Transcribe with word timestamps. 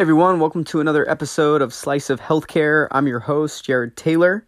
Everyone, 0.00 0.40
welcome 0.40 0.64
to 0.64 0.80
another 0.80 1.06
episode 1.10 1.60
of 1.60 1.74
Slice 1.74 2.08
of 2.08 2.22
Healthcare. 2.22 2.88
I'm 2.90 3.06
your 3.06 3.18
host, 3.18 3.66
Jared 3.66 3.98
Taylor. 3.98 4.46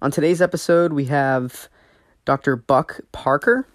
On 0.00 0.10
today's 0.10 0.40
episode, 0.40 0.94
we 0.94 1.04
have 1.04 1.68
Dr. 2.24 2.56
Buck 2.56 3.00
Parker. 3.12 3.68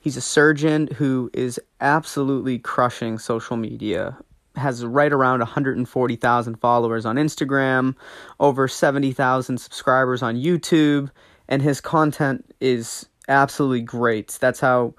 He's 0.00 0.16
a 0.16 0.20
surgeon 0.20 0.88
who 0.88 1.30
is 1.32 1.60
absolutely 1.80 2.58
crushing 2.58 3.20
social 3.20 3.56
media. 3.56 4.18
Has 4.56 4.84
right 4.84 5.12
around 5.12 5.38
140,000 5.38 6.56
followers 6.56 7.06
on 7.06 7.14
Instagram, 7.18 7.94
over 8.40 8.66
70,000 8.66 9.58
subscribers 9.58 10.24
on 10.24 10.34
YouTube, 10.34 11.08
and 11.48 11.62
his 11.62 11.80
content 11.80 12.52
is 12.60 13.06
absolutely 13.28 13.82
great. 13.82 14.36
That's 14.40 14.58
how 14.58 14.94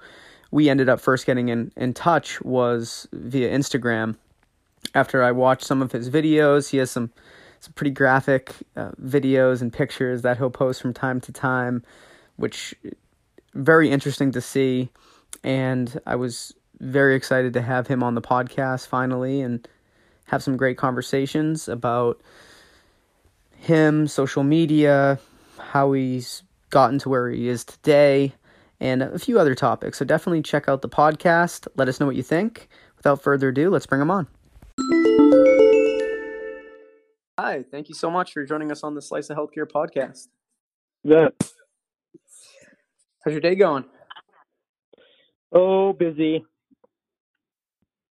we 0.50 0.70
ended 0.70 0.88
up 0.88 1.00
first 1.00 1.26
getting 1.26 1.50
in, 1.50 1.70
in 1.76 1.92
touch 1.92 2.40
was 2.40 3.06
via 3.12 3.50
Instagram 3.50 4.16
after 4.96 5.22
I 5.22 5.30
watched 5.30 5.64
some 5.64 5.82
of 5.82 5.92
his 5.92 6.08
videos. 6.08 6.70
He 6.70 6.78
has 6.78 6.90
some 6.90 7.12
some 7.60 7.72
pretty 7.74 7.90
graphic 7.90 8.54
uh, 8.76 8.90
videos 9.02 9.62
and 9.62 9.72
pictures 9.72 10.22
that 10.22 10.38
he'll 10.38 10.50
post 10.50 10.82
from 10.82 10.92
time 10.92 11.20
to 11.22 11.32
time, 11.32 11.82
which 12.36 12.74
very 13.54 13.90
interesting 13.90 14.32
to 14.32 14.40
see. 14.40 14.90
And 15.44 16.00
I 16.06 16.16
was 16.16 16.54
very 16.80 17.14
excited 17.14 17.52
to 17.54 17.62
have 17.62 17.86
him 17.86 18.02
on 18.02 18.14
the 18.14 18.20
podcast 18.20 18.88
finally 18.88 19.40
and 19.40 19.66
have 20.26 20.42
some 20.42 20.56
great 20.56 20.76
conversations 20.76 21.68
about 21.68 22.20
him, 23.56 24.06
social 24.06 24.42
media, 24.42 25.18
how 25.58 25.92
he's 25.92 26.42
gotten 26.70 26.98
to 26.98 27.08
where 27.08 27.30
he 27.30 27.48
is 27.48 27.64
today, 27.64 28.34
and 28.80 29.02
a 29.02 29.18
few 29.18 29.38
other 29.38 29.54
topics. 29.54 29.98
So 29.98 30.04
definitely 30.04 30.42
check 30.42 30.68
out 30.68 30.82
the 30.82 30.88
podcast. 30.88 31.68
Let 31.76 31.88
us 31.88 32.00
know 32.00 32.06
what 32.06 32.16
you 32.16 32.22
think. 32.22 32.68
Without 32.96 33.22
further 33.22 33.48
ado, 33.48 33.70
let's 33.70 33.86
bring 33.86 34.02
him 34.02 34.10
on. 34.10 34.26
Hi, 37.38 37.64
thank 37.70 37.88
you 37.88 37.94
so 37.94 38.10
much 38.10 38.32
for 38.32 38.44
joining 38.44 38.70
us 38.70 38.82
on 38.82 38.94
the 38.94 39.02
Slice 39.02 39.30
of 39.30 39.36
Healthcare 39.36 39.66
podcast. 39.66 40.28
Yeah. 41.02 41.28
How's 43.24 43.32
your 43.32 43.40
day 43.40 43.54
going? 43.54 43.84
Oh, 45.52 45.92
busy. 45.92 46.44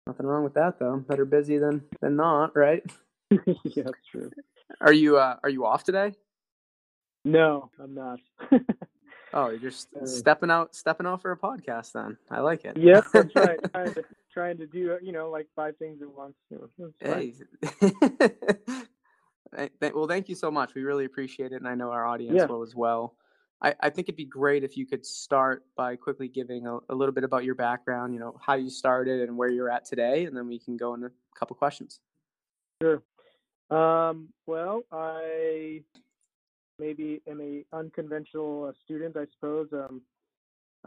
Nothing 0.07 0.25
wrong 0.25 0.43
with 0.43 0.53
that 0.55 0.77
though. 0.79 0.97
Better 0.97 1.25
busy 1.25 1.57
than 1.57 1.81
than 2.01 2.15
not, 2.15 2.55
right? 2.55 2.83
yeah, 3.31 3.83
that's 3.83 4.05
true. 4.11 4.29
Are 4.81 4.93
you 4.93 5.17
uh 5.17 5.37
are 5.43 5.49
you 5.49 5.65
off 5.65 5.83
today? 5.83 6.13
No, 7.23 7.69
I'm 7.81 7.93
not. 7.95 8.19
Oh, 9.33 9.49
you're 9.49 9.59
just 9.59 9.89
Uh, 10.01 10.05
stepping 10.05 10.49
out 10.49 10.73
stepping 10.75 11.05
out 11.05 11.21
for 11.21 11.33
a 11.33 11.37
podcast 11.37 11.91
then. 11.91 12.15
I 12.31 12.39
like 12.39 12.63
it. 12.63 12.77
yep, 12.77 13.03
that's 13.11 13.35
right. 13.35 13.59
trying, 14.35 14.57
to, 14.57 14.67
do, 14.67 14.99
you 15.01 15.13
know, 15.13 15.29
like 15.31 15.47
five 15.55 15.77
things 15.77 16.01
at 16.01 16.09
once. 16.13 16.35
You 16.51 16.69
know, 16.77 16.85
it's 16.87 16.97
fine. 17.01 17.33
Hey. 17.89 18.81
Well, 19.93 20.07
thank 20.07 20.27
you 20.27 20.35
so 20.35 20.51
much. 20.51 20.75
We 20.75 20.83
really 20.83 21.05
appreciate 21.05 21.53
it, 21.53 21.55
and 21.55 21.67
I 21.67 21.75
know 21.75 21.89
our 21.89 22.05
audience 22.05 22.35
Yeah. 22.39 22.47
will 22.47 22.61
as 22.61 22.75
well. 22.75 23.15
I, 23.61 23.73
I 23.79 23.89
think 23.89 24.09
it'd 24.09 24.17
be 24.17 24.25
great 24.25 24.65
if 24.65 24.75
you 24.75 24.85
could 24.85 25.05
start 25.05 25.63
by 25.77 25.95
quickly 25.95 26.27
giving 26.27 26.67
a, 26.67 26.79
a 26.89 26.95
little 26.95 27.13
bit 27.13 27.23
about 27.23 27.45
your 27.45 27.55
background, 27.55 28.13
you 28.13 28.19
know, 28.19 28.37
how 28.45 28.55
you 28.55 28.69
started 28.69 29.21
and 29.21 29.37
where 29.37 29.47
you're 29.47 29.69
at 29.71 29.85
today, 29.85 30.25
and 30.25 30.35
then 30.35 30.49
we 30.49 30.59
can 30.59 30.75
go 30.75 30.93
into 30.93 31.07
a 31.07 31.39
couple 31.39 31.55
questions. 31.55 32.01
Sure. 32.81 33.01
Um, 33.71 34.27
well, 34.45 34.83
I 34.91 35.81
maybe 36.77 37.21
am 37.25 37.39
a 37.39 37.63
unconventional 37.73 38.65
uh, 38.65 38.73
student, 38.83 39.15
I 39.15 39.25
suppose. 39.35 39.69
Um, 39.71 40.01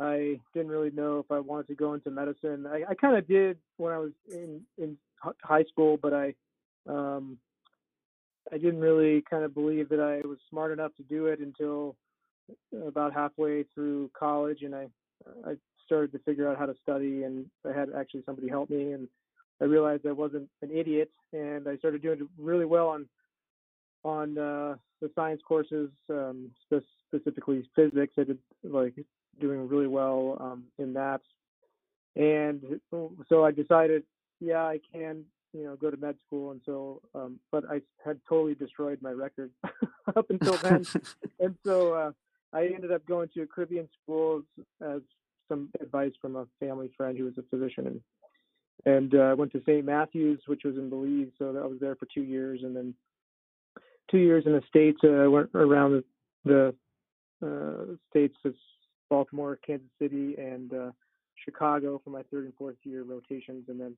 I 0.00 0.41
didn't 0.54 0.70
really 0.70 0.91
know 0.91 1.19
if 1.19 1.31
I 1.31 1.41
wanted 1.41 1.66
to 1.69 1.75
go 1.75 1.94
into 1.94 2.10
medicine. 2.10 2.66
I, 2.66 2.82
I 2.91 2.94
kind 2.94 3.16
of 3.16 3.26
did 3.26 3.59
when 3.78 3.92
I 3.92 3.98
was 3.98 4.12
in 4.31 4.60
in 4.78 4.97
high 5.42 5.64
school, 5.64 5.98
but 6.00 6.14
I 6.14 6.34
um, 6.88 7.38
I 8.53 8.58
didn't 8.58 8.81
really 8.81 9.22
kind 9.28 9.44
of 9.44 9.54
believe 9.54 9.88
that 9.88 10.00
I 10.00 10.26
was 10.26 10.38
smart 10.48 10.72
enough 10.72 10.94
to 10.97 11.03
do 11.03 11.26
it 11.26 11.41
until 11.41 11.97
about 12.87 13.12
halfway 13.12 13.64
through 13.75 14.10
college, 14.19 14.62
and 14.62 14.75
I 14.75 14.87
I 15.44 15.56
started 15.84 16.12
to 16.12 16.19
figure 16.20 16.48
out 16.48 16.58
how 16.58 16.66
to 16.66 16.75
study, 16.82 17.25
and 17.25 17.47
I 17.69 17.76
had 17.76 17.88
actually 17.97 18.22
somebody 18.25 18.48
help 18.48 18.70
me, 18.70 18.92
and 18.92 19.08
I 19.60 19.64
realized 19.64 20.06
I 20.06 20.12
wasn't 20.12 20.48
an 20.62 20.70
idiot, 20.70 21.10
and 21.32 21.69
I 21.69 21.76
started 21.76 22.03
doing 22.03 22.28
really 22.38 22.66
well 22.66 22.88
on 22.88 23.08
on 24.04 24.38
uh, 24.38 24.76
the 25.00 25.10
science 25.14 25.42
courses, 25.47 25.91
um, 26.08 26.50
spe- 26.64 26.84
specifically 27.08 27.69
physics. 27.75 28.14
I 28.16 28.25
did 28.25 28.38
like 28.62 28.94
doing 29.41 29.69
really 29.69 29.87
well 29.87 30.37
um, 30.41 30.65
in 30.78 30.93
that, 30.94 31.21
and 32.16 32.81
so 33.28 33.44
I 33.44 33.53
decided, 33.53 34.03
yeah, 34.41 34.65
I 34.65 34.81
can, 34.93 35.25
you 35.53 35.65
know, 35.65 35.76
go 35.76 35.91
to 35.91 35.97
med 35.97 36.16
school. 36.26 36.50
And 36.50 36.60
so, 36.66 37.00
um, 37.15 37.38
but 37.53 37.65
I 37.71 37.81
had 38.04 38.19
totally 38.28 38.54
destroyed 38.54 38.99
my 39.00 39.10
record 39.10 39.50
up 40.16 40.31
until 40.31 40.56
then, 40.59 40.84
and 41.41 41.54
so 41.65 41.94
uh, 41.94 42.12
I 42.53 42.66
ended 42.66 42.93
up 42.93 43.06
going 43.06 43.28
to 43.34 43.43
a 43.43 43.47
Caribbean 43.47 43.88
school 44.03 44.43
as 44.81 45.00
some 45.49 45.70
advice 45.81 46.12
from 46.20 46.37
a 46.37 46.47
family 46.60 46.91
friend 46.97 47.16
who 47.16 47.25
was 47.25 47.38
a 47.38 47.43
physician 47.50 47.87
and 47.87 48.00
and 48.87 49.15
uh, 49.15 49.34
went 49.37 49.53
to 49.53 49.60
St. 49.62 49.84
Matthews, 49.84 50.41
which 50.47 50.62
was 50.65 50.76
in 50.76 50.88
Belize. 50.88 51.32
So 51.38 51.49
I 51.49 51.66
was 51.66 51.78
there 51.81 51.97
for 51.97 52.06
two 52.15 52.22
years, 52.22 52.60
and 52.62 52.76
then 52.76 52.94
two 54.10 54.19
years 54.19 54.44
in 54.47 54.53
the 54.53 54.62
states. 54.69 54.99
Uh, 55.03 55.25
I 55.25 55.26
went 55.26 55.50
around 55.55 56.05
the, 56.44 56.75
the 57.41 57.47
uh, 57.47 57.97
states 58.10 58.37
Baltimore, 59.10 59.58
Kansas 59.66 59.88
City, 60.00 60.34
and 60.38 60.72
uh, 60.72 60.91
Chicago 61.44 62.00
for 62.04 62.10
my 62.10 62.22
third 62.30 62.44
and 62.44 62.54
fourth 62.54 62.76
year 62.84 63.02
rotations, 63.02 63.64
and 63.69 63.80
then 63.80 63.96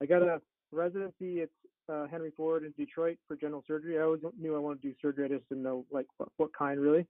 I 0.00 0.06
got 0.06 0.22
a 0.22 0.40
residency 0.72 1.42
at 1.42 1.48
uh, 1.88 2.06
Henry 2.08 2.32
Ford 2.36 2.64
in 2.64 2.72
Detroit 2.76 3.18
for 3.26 3.36
general 3.36 3.62
surgery. 3.66 3.98
I 3.98 4.02
always 4.02 4.20
knew 4.38 4.56
I 4.56 4.58
wanted 4.58 4.82
to 4.82 4.88
do 4.88 4.94
surgery. 5.00 5.26
I 5.26 5.28
just 5.28 5.48
didn't 5.48 5.64
know 5.64 5.84
like 5.90 6.06
what, 6.16 6.28
what 6.36 6.50
kind 6.56 6.80
really. 6.80 7.06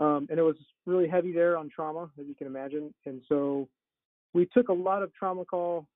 Um, 0.00 0.26
and 0.30 0.38
it 0.38 0.42
was 0.42 0.56
really 0.86 1.08
heavy 1.08 1.32
there 1.32 1.56
on 1.56 1.68
trauma, 1.68 2.10
as 2.18 2.26
you 2.26 2.34
can 2.34 2.46
imagine. 2.46 2.92
And 3.06 3.22
so 3.28 3.68
we 4.32 4.46
took 4.46 4.68
a 4.68 4.72
lot 4.72 5.02
of 5.02 5.12
trauma 5.14 5.44
call 5.44 5.86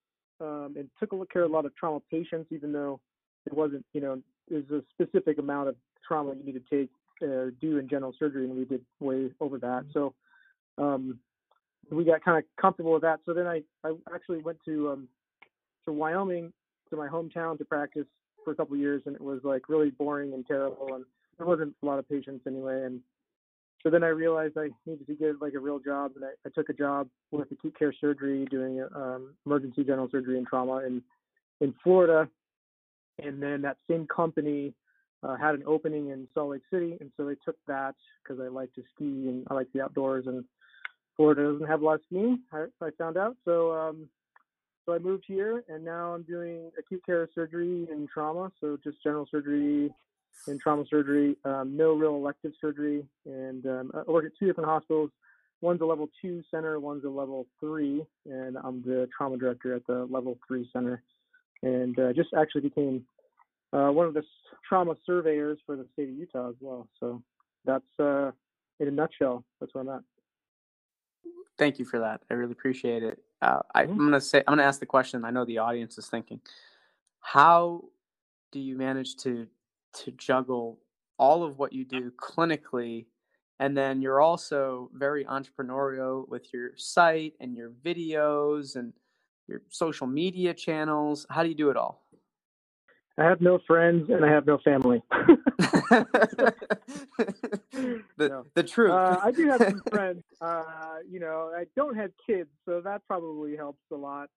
um, 0.41 0.74
and 0.76 0.88
took 1.00 1.12
a 1.12 1.16
look 1.16 1.30
care 1.30 1.44
of 1.44 1.50
a 1.50 1.54
lot 1.54 1.64
of 1.64 1.74
trauma 1.76 2.00
patients, 2.10 2.48
even 2.50 2.72
though 2.72 3.00
it 3.47 3.54
wasn't, 3.54 3.84
you 3.92 4.00
know, 4.00 4.20
there's 4.48 4.70
a 4.70 4.82
specific 4.92 5.38
amount 5.38 5.68
of 5.68 5.76
trauma 6.06 6.34
you 6.34 6.44
need 6.44 6.53
to 6.53 6.76
take 6.78 6.91
or 7.22 7.53
do 7.53 7.78
in 7.78 7.88
general 7.88 8.14
surgery, 8.18 8.44
and 8.44 8.56
we 8.56 8.64
did 8.64 8.82
way 9.00 9.30
over 9.41 9.58
that. 9.58 9.84
So 9.92 10.14
um, 10.78 11.19
we 11.91 12.04
got 12.04 12.25
kind 12.25 12.38
of 12.38 12.44
comfortable 12.60 12.92
with 12.92 13.03
that. 13.03 13.20
So 13.26 13.32
then 13.32 13.47
I, 13.47 13.62
I 13.84 13.92
actually 14.14 14.38
went 14.38 14.59
to 14.64 14.91
um, 14.91 15.09
to 15.84 15.92
Wyoming, 15.92 16.53
to 16.91 16.97
my 16.97 17.09
hometown, 17.09 17.59
to 17.59 17.64
practice 17.64 18.06
for 18.44 18.53
a 18.53 18.54
couple 18.54 18.76
years, 18.76 19.03
and 19.06 19.15
it 19.15 19.20
was 19.20 19.41
like 19.44 19.69
really 19.69 19.91
boring 19.91 20.32
and 20.32 20.47
terrible, 20.47 20.94
and 20.94 21.04
there 21.38 21.47
wasn't 21.47 21.75
a 21.82 21.86
lot 21.86 21.98
of 21.98 22.09
patients 22.09 22.44
anyway. 22.47 22.84
And 22.84 23.00
so 23.82 23.91
then 23.91 24.03
I 24.03 24.09
realized 24.09 24.56
I 24.56 24.68
needed 24.84 25.06
to 25.06 25.15
get 25.15 25.41
like 25.41 25.54
a 25.54 25.60
real 25.60 25.78
job, 25.78 26.12
and 26.16 26.24
I, 26.24 26.30
I 26.47 26.50
took 26.54 26.68
a 26.68 26.72
job 26.72 27.09
with 27.30 27.50
acute 27.53 27.78
care 27.78 27.92
surgery, 28.00 28.47
doing 28.50 28.84
um, 28.95 29.34
emergency 29.45 29.84
general 29.84 30.09
surgery 30.10 30.39
and 30.39 30.47
trauma 30.47 30.78
in 30.86 31.03
in 31.60 31.74
Florida. 31.83 32.28
And 33.22 33.42
then 33.42 33.62
that 33.62 33.78
same 33.89 34.06
company 34.06 34.74
uh, 35.22 35.36
had 35.36 35.54
an 35.54 35.62
opening 35.66 36.10
in 36.10 36.28
Salt 36.34 36.50
Lake 36.50 36.62
City, 36.71 36.97
and 37.00 37.10
so 37.16 37.24
they 37.24 37.36
took 37.45 37.56
that 37.66 37.95
because 38.22 38.42
I 38.42 38.48
like 38.48 38.72
to 38.74 38.83
ski 38.95 39.28
and 39.28 39.47
I 39.50 39.54
like 39.54 39.68
the 39.72 39.80
outdoors, 39.80 40.27
and 40.27 40.45
Florida 41.16 41.53
doesn't 41.53 41.66
have 41.66 41.83
a 41.83 41.84
lot 41.84 41.95
of 41.95 42.01
skiing. 42.07 42.41
I, 42.53 42.66
I 42.83 42.91
found 42.98 43.16
out, 43.16 43.36
so 43.45 43.72
um, 43.72 44.09
so 44.84 44.95
I 44.95 44.98
moved 44.98 45.24
here, 45.27 45.65
and 45.68 45.84
now 45.84 46.15
I'm 46.15 46.22
doing 46.22 46.71
acute 46.78 47.04
care 47.04 47.28
surgery 47.34 47.89
and 47.91 48.09
trauma, 48.09 48.53
so 48.60 48.78
just 48.84 49.03
general 49.03 49.27
surgery 49.30 49.92
and 50.47 50.60
trauma 50.60 50.84
surgery, 50.89 51.36
um, 51.45 51.77
no 51.77 51.92
real 51.95 52.15
elective 52.15 52.53
surgery, 52.60 53.04
and 53.24 53.66
um, 53.66 53.91
I 53.95 54.10
work 54.10 54.27
at 54.27 54.33
two 54.39 54.47
different 54.47 54.68
hospitals. 54.68 55.10
One's 55.63 55.80
a 55.80 55.86
level 55.86 56.09
two 56.21 56.42
center, 56.51 56.78
one's 56.78 57.04
a 57.04 57.09
level 57.09 57.47
three, 57.59 58.04
and 58.27 58.57
I'm 58.62 58.83
the 58.83 59.09
trauma 59.16 59.39
director 59.39 59.74
at 59.74 59.86
the 59.86 60.07
level 60.10 60.39
three 60.47 60.69
center, 60.72 61.03
and 61.62 61.98
uh, 61.98 62.12
just 62.12 62.28
actually 62.39 62.60
became 62.60 63.04
uh, 63.72 63.89
one 63.89 64.07
of 64.07 64.15
the 64.15 64.22
trauma 64.69 64.95
surveyors 65.04 65.59
for 65.66 65.74
the 65.74 65.86
state 65.95 66.10
of 66.10 66.15
Utah 66.15 66.51
as 66.51 66.57
well. 66.60 66.86
So 67.01 67.22
that's 67.65 67.84
uh, 67.98 68.30
in 68.78 68.89
a 68.89 68.91
nutshell. 68.91 69.45
That's 69.59 69.74
where 69.74 69.83
I'm 69.83 69.91
at. 69.91 70.03
Thank 71.58 71.78
you 71.78 71.84
for 71.84 71.98
that. 72.00 72.20
I 72.30 72.34
really 72.34 72.53
appreciate 72.53 73.03
it. 73.03 73.18
Uh, 73.42 73.60
I. 73.74 73.82
I'm 73.82 73.97
gonna 73.97 74.20
say 74.20 74.38
I'm 74.47 74.53
gonna 74.53 74.62
ask 74.62 74.80
the 74.80 74.86
question. 74.86 75.24
I 75.24 75.30
know 75.30 75.44
the 75.44 75.58
audience 75.58 75.98
is 75.98 76.06
thinking, 76.08 76.41
how 77.20 77.84
do 78.53 78.60
you 78.60 78.76
manage 78.76 79.16
to 79.16 79.47
to 80.04 80.10
juggle 80.12 80.78
all 81.18 81.42
of 81.42 81.58
what 81.58 81.72
you 81.72 81.84
do 81.84 82.10
clinically, 82.20 83.06
and 83.58 83.76
then 83.76 84.03
you're 84.03 84.20
also 84.20 84.91
very 84.94 85.24
entrepreneurial 85.24 86.28
with 86.28 86.53
your 86.53 86.70
site 86.76 87.34
and 87.41 87.56
your 87.56 87.70
videos 87.84 88.76
and 88.76 88.92
your 89.48 89.62
social 89.70 90.06
media 90.06 90.52
channels. 90.52 91.26
How 91.30 91.42
do 91.42 91.48
you 91.48 91.54
do 91.54 91.70
it 91.70 91.76
all? 91.76 92.02
I 93.18 93.24
have 93.24 93.41
no 93.41 93.59
friends 93.66 94.10
and 94.10 94.24
I 94.24 94.30
have 94.30 94.47
no 94.47 94.59
family. 94.65 95.03
the 98.18 98.28
No. 98.28 98.45
the 98.54 98.63
truth. 98.63 98.91
Uh, 98.91 99.18
I 99.22 99.30
do 99.30 99.48
have 99.48 99.60
some 99.63 99.83
friends. 99.91 100.22
Uh, 100.41 100.97
you 101.10 101.18
know, 101.18 101.51
I 101.57 101.65
don't 101.77 101.97
have 101.97 102.10
kids, 102.27 102.51
so 102.66 102.80
that 102.83 103.03
probably 103.07 103.57
helps 103.57 103.80
a 103.91 103.97
lot. 103.97 104.28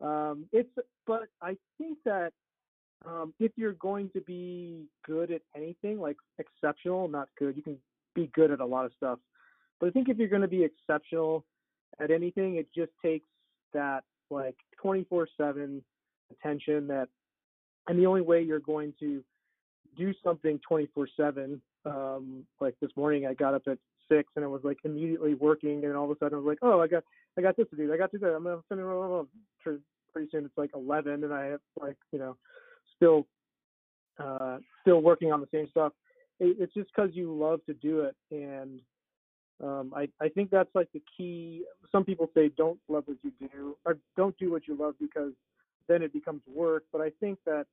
Um, 0.00 0.46
it's, 0.52 0.70
but 1.06 1.28
I 1.42 1.56
think 1.78 1.98
that 2.04 2.32
um, 3.06 3.34
if 3.38 3.52
you're 3.56 3.74
going 3.74 4.10
to 4.14 4.20
be 4.20 4.86
good 5.04 5.30
at 5.30 5.42
anything, 5.54 6.00
like 6.00 6.16
exceptional, 6.38 7.08
not 7.08 7.28
good, 7.38 7.56
you 7.56 7.62
can 7.62 7.76
be 8.14 8.30
good 8.34 8.50
at 8.50 8.60
a 8.60 8.66
lot 8.66 8.86
of 8.86 8.92
stuff. 8.96 9.18
But 9.78 9.88
I 9.88 9.90
think 9.90 10.08
if 10.08 10.16
you're 10.18 10.28
going 10.28 10.42
to 10.42 10.48
be 10.48 10.64
exceptional 10.64 11.44
at 12.00 12.10
anything, 12.10 12.56
it 12.56 12.68
just 12.74 12.92
takes 13.04 13.26
that 13.74 14.04
like 14.30 14.56
24/7 14.82 15.82
attention 16.30 16.86
that, 16.88 17.08
and 17.88 17.98
the 17.98 18.06
only 18.06 18.22
way 18.22 18.42
you're 18.42 18.60
going 18.60 18.94
to 19.00 19.22
do 19.96 20.14
something 20.24 20.60
24/7, 20.70 21.60
um, 21.84 22.46
like 22.60 22.74
this 22.80 22.90
morning, 22.96 23.26
I 23.26 23.34
got 23.34 23.54
up 23.54 23.62
at 23.66 23.78
six 24.08 24.32
and 24.36 24.44
I 24.44 24.48
was 24.48 24.62
like 24.64 24.78
immediately 24.84 25.34
working, 25.34 25.84
and 25.84 25.96
all 25.96 26.04
of 26.04 26.10
a 26.10 26.18
sudden 26.18 26.34
I 26.34 26.40
was 26.40 26.46
like, 26.46 26.58
oh, 26.62 26.80
I 26.80 26.86
got 26.86 27.04
I 27.36 27.42
got 27.42 27.56
this 27.56 27.68
to 27.70 27.76
do, 27.76 27.92
I 27.92 27.96
got 27.96 28.10
to 28.12 28.18
do 28.18 28.26
that. 28.26 28.34
I'm 28.34 28.44
gonna 28.44 28.60
finish. 28.68 29.80
Pretty 30.12 30.28
soon 30.30 30.44
it's 30.44 30.58
like 30.58 30.72
11, 30.74 31.24
and 31.24 31.32
I 31.32 31.46
have 31.46 31.60
like 31.80 31.96
you 32.12 32.18
know 32.18 32.36
still 32.96 33.26
uh, 34.18 34.58
still 34.82 35.00
working 35.00 35.32
on 35.32 35.40
the 35.40 35.48
same 35.52 35.68
stuff. 35.70 35.92
It, 36.38 36.56
it's 36.60 36.74
just 36.74 36.90
because 36.94 37.10
you 37.14 37.32
love 37.34 37.60
to 37.66 37.74
do 37.74 38.00
it, 38.00 38.16
and 38.30 38.80
um, 39.62 39.92
I 39.96 40.08
I 40.20 40.28
think 40.28 40.50
that's 40.50 40.68
like 40.74 40.88
the 40.92 41.02
key. 41.16 41.64
Some 41.90 42.04
people 42.04 42.30
say 42.34 42.50
don't 42.56 42.78
love 42.88 43.04
what 43.06 43.18
you 43.22 43.32
do, 43.40 43.76
or 43.84 43.98
don't 44.16 44.36
do 44.38 44.50
what 44.50 44.68
you 44.68 44.76
love 44.76 44.94
because 45.00 45.32
then 45.92 46.02
it 46.02 46.12
becomes 46.12 46.42
work. 46.46 46.84
But 46.92 47.00
I 47.00 47.10
think 47.20 47.38
that 47.44 47.66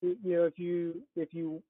you 0.00 0.16
know 0.24 0.44
if 0.44 0.58
you 0.58 1.02
if 1.16 1.34
you 1.34 1.62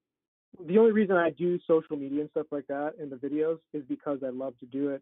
the 0.67 0.77
only 0.77 0.91
reason 0.91 1.15
I 1.15 1.31
do 1.31 1.59
social 1.67 1.97
media 1.97 2.21
and 2.21 2.29
stuff 2.29 2.45
like 2.51 2.67
that 2.67 2.93
in 3.01 3.09
the 3.09 3.15
videos 3.15 3.57
is 3.73 3.83
because 3.89 4.19
I 4.23 4.29
love 4.29 4.53
to 4.59 4.65
do 4.67 4.89
it, 4.89 5.01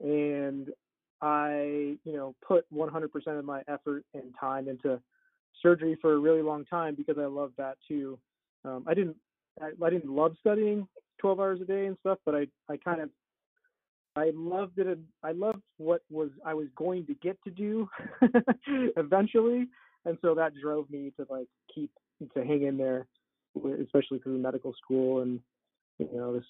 and 0.00 0.68
I 1.20 1.96
you 2.04 2.12
know 2.16 2.34
put 2.46 2.64
100% 2.72 3.38
of 3.38 3.44
my 3.44 3.62
effort 3.68 4.04
and 4.14 4.34
time 4.38 4.68
into 4.68 5.00
surgery 5.60 5.98
for 6.00 6.14
a 6.14 6.18
really 6.18 6.42
long 6.42 6.64
time 6.64 6.94
because 6.94 7.16
I 7.18 7.26
love 7.26 7.52
that 7.58 7.76
too. 7.86 8.18
Um, 8.64 8.84
I 8.86 8.94
didn't 8.94 9.16
I, 9.60 9.70
I 9.84 9.90
didn't 9.90 10.10
love 10.10 10.36
studying 10.40 10.86
12 11.20 11.40
hours 11.40 11.60
a 11.60 11.64
day 11.64 11.86
and 11.86 11.96
stuff, 12.00 12.18
but 12.24 12.34
I 12.34 12.46
I 12.68 12.76
kind 12.76 13.00
of 13.00 13.10
I 14.14 14.30
loved 14.34 14.78
it. 14.78 14.98
I 15.22 15.32
loved 15.32 15.62
what 15.78 16.02
was 16.10 16.30
I 16.44 16.54
was 16.54 16.66
going 16.76 17.06
to 17.06 17.14
get 17.14 17.38
to 17.44 17.50
do 17.50 17.88
eventually, 18.96 19.68
and 20.04 20.18
so 20.20 20.34
that 20.34 20.52
drove 20.62 20.90
me 20.90 21.12
to 21.16 21.26
like 21.30 21.48
keep 21.74 21.90
to 22.34 22.44
hang 22.44 22.62
in 22.62 22.76
there, 22.76 23.06
especially 23.82 24.18
through 24.18 24.38
medical 24.38 24.74
school 24.74 25.22
and 25.22 25.40
you 25.98 26.08
know 26.14 26.34
this 26.34 26.44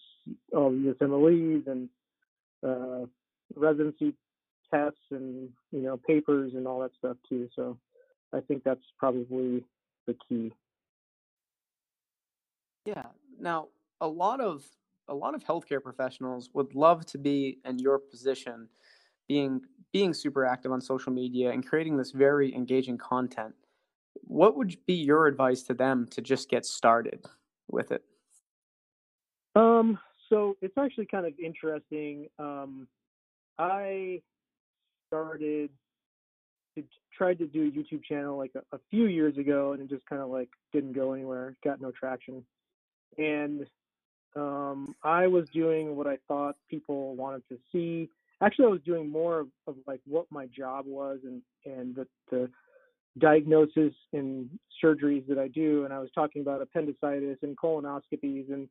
all 0.55 0.70
the 0.70 0.94
USMLEs 1.00 1.67
and 1.69 1.88
uh, 2.67 3.06
residency 3.55 4.15
tests 4.73 4.99
and 5.11 5.49
you 5.70 5.82
know 5.82 5.97
papers 5.97 6.53
and 6.55 6.67
all 6.67 6.81
that 6.81 6.93
stuff 6.99 7.17
too. 7.29 7.49
So 7.55 7.79
I 8.32 8.41
think 8.41 8.65
that's 8.65 8.85
probably 8.99 9.65
the 10.06 10.17
key. 10.29 10.53
Yeah. 12.85 13.06
Now, 13.41 13.69
a 14.00 14.08
lot 14.08 14.41
of 14.41 14.65
a 15.12 15.14
lot 15.14 15.35
of 15.35 15.44
healthcare 15.44 15.82
professionals 15.82 16.49
would 16.55 16.75
love 16.75 17.05
to 17.06 17.19
be 17.19 17.59
in 17.67 17.79
your 17.79 17.99
position, 17.99 18.67
being 19.29 19.61
being 19.93 20.14
super 20.14 20.47
active 20.47 20.73
on 20.73 20.81
social 20.81 21.12
media 21.12 21.50
and 21.50 21.67
creating 21.67 21.99
this 21.99 22.12
very 22.12 22.55
engaging 22.55 22.97
content. 22.97 23.55
What 24.14 24.56
would 24.56 24.75
be 24.87 24.94
your 24.94 25.26
advice 25.26 25.62
to 25.64 25.75
them 25.75 26.09
to 26.12 26.23
just 26.23 26.49
get 26.49 26.64
started 26.64 27.26
with 27.70 27.93
it? 27.93 28.03
Um, 29.55 29.99
so 30.31 30.56
it's 30.62 30.79
actually 30.79 31.06
kind 31.06 31.26
of 31.26 31.35
interesting. 31.38 32.29
Um, 32.38 32.88
I 33.58 34.23
started 35.08 35.69
to 36.76 36.85
tried 37.15 37.38
to 37.41 37.47
do 37.47 37.67
a 37.67 37.70
YouTube 37.70 38.03
channel 38.03 38.38
like 38.38 38.53
a, 38.55 38.75
a 38.75 38.81
few 38.91 39.08
years 39.08 39.37
ago, 39.37 39.73
and 39.73 39.82
it 39.82 39.91
just 39.91 40.06
kind 40.06 40.23
of 40.23 40.31
like 40.31 40.49
didn't 40.73 40.94
go 40.94 41.12
anywhere, 41.12 41.55
got 41.62 41.82
no 41.82 41.91
traction. 41.91 42.43
And 43.19 43.67
um, 44.37 44.94
I 45.02 45.26
was 45.26 45.46
doing 45.52 45.96
what 45.96 46.06
I 46.06 46.19
thought 46.29 46.56
people 46.69 47.14
wanted 47.17 47.43
to 47.49 47.58
see. 47.70 48.08
Actually, 48.43 48.67
I 48.67 48.69
was 48.69 48.81
doing 48.84 49.08
more 49.08 49.40
of, 49.40 49.49
of 49.67 49.76
like 49.87 50.00
what 50.06 50.26
my 50.31 50.46
job 50.46 50.87
was 50.87 51.20
and 51.25 51.43
and 51.64 51.94
the, 51.94 52.06
the 52.31 52.50
diagnosis 53.19 53.93
and 54.12 54.49
surgeries 54.82 55.26
that 55.29 55.38
I 55.38 55.49
do. 55.49 55.84
And 55.84 55.93
I 55.93 55.99
was 55.99 56.11
talking 56.14 56.43
about 56.43 56.62
appendicitis 56.62 57.38
and 57.43 57.56
colonoscopies 57.56 58.52
and 58.52 58.69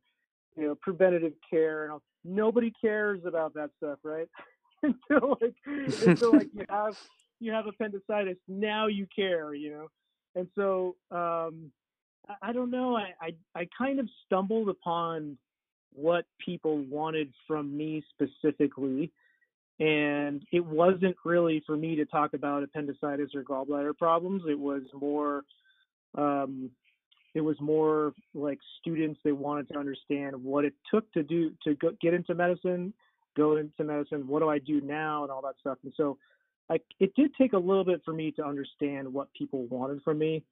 you 0.58 0.68
know 0.68 0.76
preventative 0.82 1.34
care 1.50 1.84
and 1.84 1.94
all. 1.94 2.02
nobody 2.26 2.74
cares 2.82 3.22
about 3.26 3.54
that 3.54 3.70
stuff, 3.78 4.00
right? 4.04 4.28
until 4.84 5.38
like 5.42 5.56
until 5.66 6.34
like 6.34 6.50
you 6.54 6.66
have 6.70 6.98
you 7.40 7.52
have 7.52 7.68
appendicitis. 7.68 8.38
Now 8.48 8.88
you 8.88 9.08
care, 9.16 9.54
you 9.54 9.72
know. 9.72 9.88
And 10.36 10.48
so 10.56 10.96
um, 11.12 11.72
I, 12.28 12.50
I 12.50 12.54
don't 12.54 12.72
know. 12.72 12.98
I, 12.98 13.14
I 13.22 13.32
I 13.56 13.68
kind 13.78 14.00
of 14.00 14.10
stumbled 14.26 14.70
upon 14.70 15.38
what 15.94 16.26
people 16.44 16.80
wanted 16.80 17.34
from 17.48 17.76
me 17.76 18.04
specifically. 18.14 19.12
And 19.80 20.44
it 20.52 20.64
wasn't 20.64 21.16
really 21.26 21.64
for 21.66 21.76
me 21.76 21.96
to 21.96 22.06
talk 22.06 22.34
about 22.34 22.64
appendicitis 22.64 23.32
or 23.34 23.44
gallbladder 23.44 23.98
problems. 23.98 24.44
It 24.48 24.60
was 24.60 24.84
more, 24.94 25.44
um, 26.16 26.70
it 27.34 27.42
was 27.42 27.60
more 27.60 28.14
like 28.36 28.60
students 28.80 29.20
they 29.24 29.32
wanted 29.32 29.70
to 29.70 29.80
understand 29.80 30.36
what 30.36 30.66
it 30.66 30.74
took 30.92 31.12
to 31.14 31.24
do 31.24 31.52
to 31.64 31.74
go, 31.76 31.92
get 32.00 32.14
into 32.14 32.36
medicine, 32.36 32.94
go 33.36 33.58
into 33.58 33.84
medicine. 33.84 34.28
What 34.28 34.40
do 34.42 34.50
I 34.50 34.60
do 34.60 34.82
now, 34.82 35.24
and 35.24 35.32
all 35.32 35.42
that 35.42 35.56
stuff. 35.60 35.80
And 35.84 35.94
so 35.98 36.18
I, 36.70 36.80
it 37.00 37.14
did 37.16 37.32
take 37.36 37.54
a 37.54 37.58
little 37.58 37.84
bit 37.84 38.02
for 38.06 38.14
me 38.14 38.32
to 38.34 38.46
understand 38.46 39.12
what 39.12 39.34
people 39.34 39.66
wanted 39.66 40.02
from 40.04 40.20
me, 40.20 40.44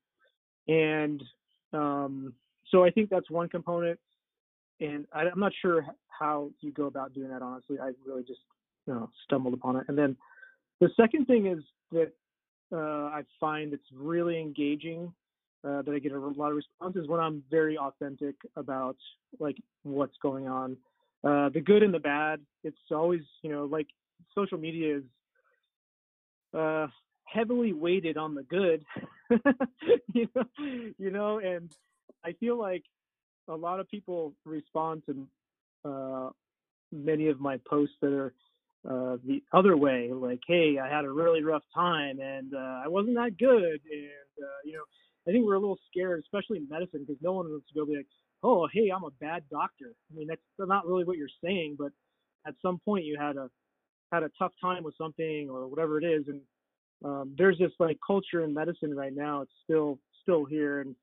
and 0.68 1.24
um, 1.72 2.34
so 2.72 2.84
I 2.84 2.90
think 2.90 3.10
that's 3.10 3.30
one 3.30 3.48
component. 3.48 4.00
And 4.82 5.06
I, 5.14 5.24
am 5.24 5.40
not 5.40 5.52
sure 5.62 5.86
how 6.08 6.52
you 6.62 6.72
go 6.72 6.86
about 6.86 7.14
doing 7.14 7.30
that. 7.30 7.42
Honestly, 7.42 7.78
I 7.80 7.92
really 8.06 8.24
just 8.24 8.40
you 8.88 8.94
know, 8.94 9.10
stumbled 9.26 9.54
upon 9.54 9.76
it. 9.78 9.86
And 9.88 9.98
then 9.98 10.16
the 10.80 10.90
second 10.96 11.26
thing 11.26 11.48
is 11.48 11.64
that 11.92 12.12
uh, 12.72 13.10
I 13.10 13.24
find 13.40 13.74
it's 13.74 13.84
really 13.94 14.40
engaging. 14.40 15.14
Uh, 15.62 15.82
that 15.82 15.94
I 15.94 16.00
get 16.00 16.14
a 16.14 16.18
lot 16.18 16.52
of 16.52 16.56
responses 16.56 17.06
when 17.10 17.20
I'm 17.20 17.44
very 17.52 17.78
authentic 17.78 18.36
about 18.56 18.96
like 19.42 19.58
what's 19.84 20.16
going 20.22 20.48
on, 20.48 20.78
uh, 21.26 21.50
the 21.50 21.60
good 21.60 21.84
and 21.84 21.94
the 21.94 22.00
bad. 22.00 22.40
It's 22.64 22.78
always 22.92 23.24
you 23.42 23.52
know 23.52 23.66
like 23.66 23.88
social 24.34 24.58
media 24.58 25.00
is 25.00 25.04
uh, 26.58 26.88
heavily 27.26 27.74
weighted 27.74 28.18
on 28.18 28.36
the 28.36 28.44
good, 28.44 28.86
you 30.14 30.30
know, 30.34 30.44
you 30.98 31.12
know, 31.12 31.40
and 31.40 31.72
I 32.24 32.34
feel 32.34 32.58
like 32.58 32.84
a 33.50 33.56
lot 33.56 33.80
of 33.80 33.90
people 33.90 34.34
respond 34.46 35.04
to 35.08 35.28
uh, 35.90 36.30
many 36.92 37.28
of 37.28 37.40
my 37.40 37.58
posts 37.70 37.96
that 38.02 38.14
are 38.14 38.34
uh, 38.90 39.18
the 39.26 39.44
other 39.52 39.76
way, 39.76 40.10
like, 40.14 40.40
"Hey, 40.48 40.78
I 40.82 40.88
had 40.88 41.04
a 41.04 41.12
really 41.12 41.44
rough 41.44 41.64
time 41.76 42.20
and 42.22 42.54
uh, 42.54 42.82
I 42.84 42.88
wasn't 42.88 43.16
that 43.16 43.38
good," 43.38 43.82
and 43.92 44.44
uh, 44.44 44.60
you 44.64 44.74
know, 44.74 44.84
I 45.28 45.32
think 45.32 45.46
we're 45.46 45.56
a 45.56 45.60
little 45.60 45.80
scared, 45.92 46.24
especially 46.24 46.58
in 46.58 46.68
medicine, 46.70 47.06
because 47.06 47.22
no 47.22 47.34
one 47.34 47.50
wants 47.50 47.68
to 47.68 47.74
go 47.74 47.86
be 47.86 47.98
like, 47.98 48.08
"Oh, 48.42 48.68
hey, 48.72 48.90
I'm 48.96 49.04
a 49.04 49.12
bad 49.20 49.44
doctor." 49.52 49.94
I 50.12 50.16
mean, 50.16 50.28
that's 50.28 50.42
not 50.60 50.88
really 50.88 51.04
what 51.04 51.18
you're 51.18 51.28
saying, 51.44 51.76
but 51.78 51.92
at 52.48 52.56
some 52.62 52.80
point 52.80 53.06
you 53.06 53.18
had 53.20 53.36
a 53.36 53.50
had 54.12 54.24
a 54.24 54.32
tough 54.40 54.54
time 54.62 54.84
with 54.84 54.96
something 54.98 55.50
or 55.50 55.68
whatever 55.68 56.00
it 56.00 56.06
is, 56.06 56.24
and 56.28 56.42
um, 57.04 57.36
there's 57.38 57.58
this 57.58 57.72
like 57.80 57.98
culture 58.06 58.44
in 58.44 58.54
medicine 58.54 58.96
right 58.96 59.14
now. 59.14 59.42
It's 59.42 59.52
still 59.66 60.00
still 60.22 60.46
here, 60.46 60.82
and 60.82 60.96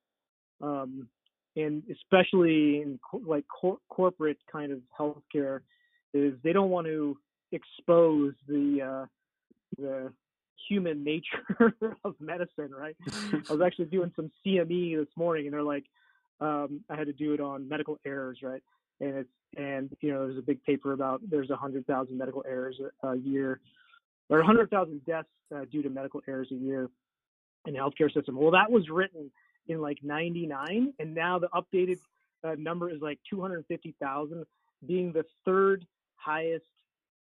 um, 0.63 1.09
and 1.57 1.83
especially 1.91 2.83
in 2.83 2.99
co- 3.09 3.23
like 3.27 3.45
cor- 3.49 3.79
corporate 3.89 4.39
kind 4.51 4.73
of 4.73 4.81
healthcare, 4.99 5.61
is 6.15 6.35
they 6.43 6.53
don't 6.53 6.71
want 6.71 6.87
to 6.87 7.17
expose 7.53 8.35
the 8.49 8.83
uh, 8.83 9.07
the 9.79 10.13
human 10.69 11.05
nature 11.05 11.75
of 12.05 12.15
medicine. 12.21 12.71
Right? 12.71 12.97
I 13.33 13.53
was 13.53 13.61
actually 13.65 13.87
doing 13.87 14.13
some 14.17 14.31
CME 14.45 14.99
this 14.99 15.17
morning, 15.17 15.47
and 15.47 15.55
they're 15.55 15.63
like, 15.63 15.85
um, 16.41 16.81
I 16.91 16.97
had 16.97 17.07
to 17.07 17.13
do 17.13 17.33
it 17.35 17.41
on 17.41 17.69
medical 17.69 17.99
errors, 18.05 18.39
right? 18.43 18.63
And 19.01 19.17
it's 19.17 19.31
and 19.57 19.91
you 20.01 20.13
know 20.13 20.27
there's 20.27 20.39
a 20.39 20.43
big 20.43 20.63
paper 20.65 20.93
about 20.93 21.21
there's 21.29 21.51
a 21.51 21.57
hundred 21.57 21.87
thousand 21.87 22.19
medical 22.19 22.45
errors 22.47 22.79
a, 23.03 23.09
a 23.09 23.17
year 23.17 23.61
or 24.29 24.39
a 24.39 24.41
100,000 24.41 25.05
deaths 25.05 25.29
uh, 25.55 25.65
due 25.71 25.83
to 25.83 25.91
medical 25.91 26.21
errors 26.27 26.49
a 26.51 26.55
year 26.55 26.91
in 27.67 27.75
the 27.75 27.79
healthcare 27.79 28.13
system. 28.13 28.37
Well, 28.37 28.51
that 28.53 28.71
was 28.71 28.89
written 28.91 29.31
in 29.69 29.81
like 29.81 29.99
99, 30.03 30.93
and 30.99 31.15
now 31.15 31.39
the 31.39 31.49
updated 31.49 31.99
uh, 32.45 32.55
number 32.59 32.91
is 32.91 33.01
like 33.01 33.19
250,000, 33.31 34.45
being 34.87 35.13
the 35.13 35.25
third 35.45 35.87
highest 36.17 36.65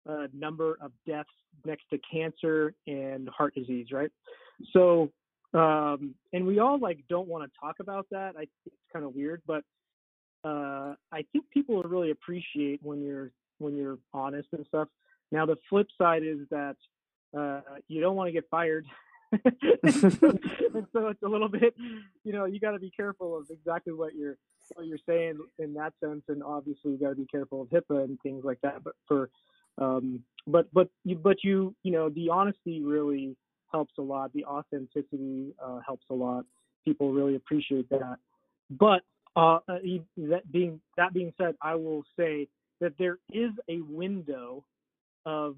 uh, 0.08 0.26
number 0.32 0.78
of 0.80 0.92
deaths 1.06 1.28
next 1.64 1.84
to 1.90 1.98
cancer 2.10 2.74
and 2.86 3.28
heart 3.28 3.54
disease, 3.54 3.88
right? 3.92 4.10
So, 4.72 5.10
um, 5.54 6.14
and 6.32 6.46
we 6.46 6.58
all 6.58 6.78
like 6.78 6.98
don't 7.08 7.28
want 7.28 7.50
to 7.50 7.58
talk 7.58 7.76
about 7.80 8.06
that. 8.10 8.34
I 8.38 8.42
it's 8.66 8.76
kind 8.92 9.04
of 9.04 9.14
weird, 9.14 9.42
but 9.46 9.64
uh, 10.44 10.94
I 11.12 11.24
think 11.32 11.48
people 11.50 11.82
really 11.82 12.10
appreciate 12.10 12.80
when 12.82 13.02
you're 13.02 13.30
when 13.58 13.76
you're 13.76 13.98
honest 14.12 14.48
and 14.52 14.64
stuff. 14.66 14.88
Now 15.32 15.46
the 15.46 15.56
flip 15.68 15.88
side 15.96 16.22
is 16.22 16.38
that 16.50 16.76
uh, 17.36 17.60
you 17.88 18.00
don't 18.00 18.16
want 18.16 18.28
to 18.28 18.32
get 18.32 18.44
fired 18.50 18.86
and 19.82 20.86
so 20.92 21.08
it's 21.08 21.22
a 21.22 21.28
little 21.28 21.48
bit, 21.48 21.74
you 22.24 22.32
know, 22.32 22.44
you 22.44 22.60
got 22.60 22.72
to 22.72 22.78
be 22.78 22.90
careful 22.90 23.36
of 23.36 23.46
exactly 23.50 23.92
what 23.92 24.14
you're 24.14 24.36
what 24.74 24.86
you're 24.86 24.98
saying 25.06 25.38
in 25.58 25.74
that 25.74 25.94
sense, 26.02 26.22
and 26.28 26.42
obviously 26.42 26.92
you 26.92 26.98
got 26.98 27.10
to 27.10 27.14
be 27.14 27.26
careful 27.26 27.62
of 27.62 27.68
HIPAA 27.68 28.04
and 28.04 28.18
things 28.22 28.44
like 28.44 28.60
that. 28.62 28.84
But 28.84 28.94
for, 29.06 29.30
um, 29.78 30.22
but 30.46 30.66
but 30.72 30.88
you 31.04 31.16
but 31.16 31.38
you 31.42 31.74
you 31.82 31.92
know 31.92 32.08
the 32.10 32.28
honesty 32.30 32.82
really 32.82 33.36
helps 33.72 33.94
a 33.98 34.02
lot. 34.02 34.32
The 34.34 34.44
authenticity 34.44 35.54
uh, 35.62 35.80
helps 35.86 36.06
a 36.10 36.14
lot. 36.14 36.44
People 36.84 37.12
really 37.12 37.36
appreciate 37.36 37.88
that. 37.90 38.16
But 38.70 39.02
uh, 39.36 39.58
uh 39.68 39.78
that 40.16 40.50
being 40.50 40.80
that 40.96 41.12
being 41.12 41.32
said, 41.38 41.54
I 41.62 41.74
will 41.74 42.04
say 42.18 42.48
that 42.80 42.92
there 42.98 43.18
is 43.32 43.50
a 43.68 43.80
window 43.80 44.64
of 45.26 45.56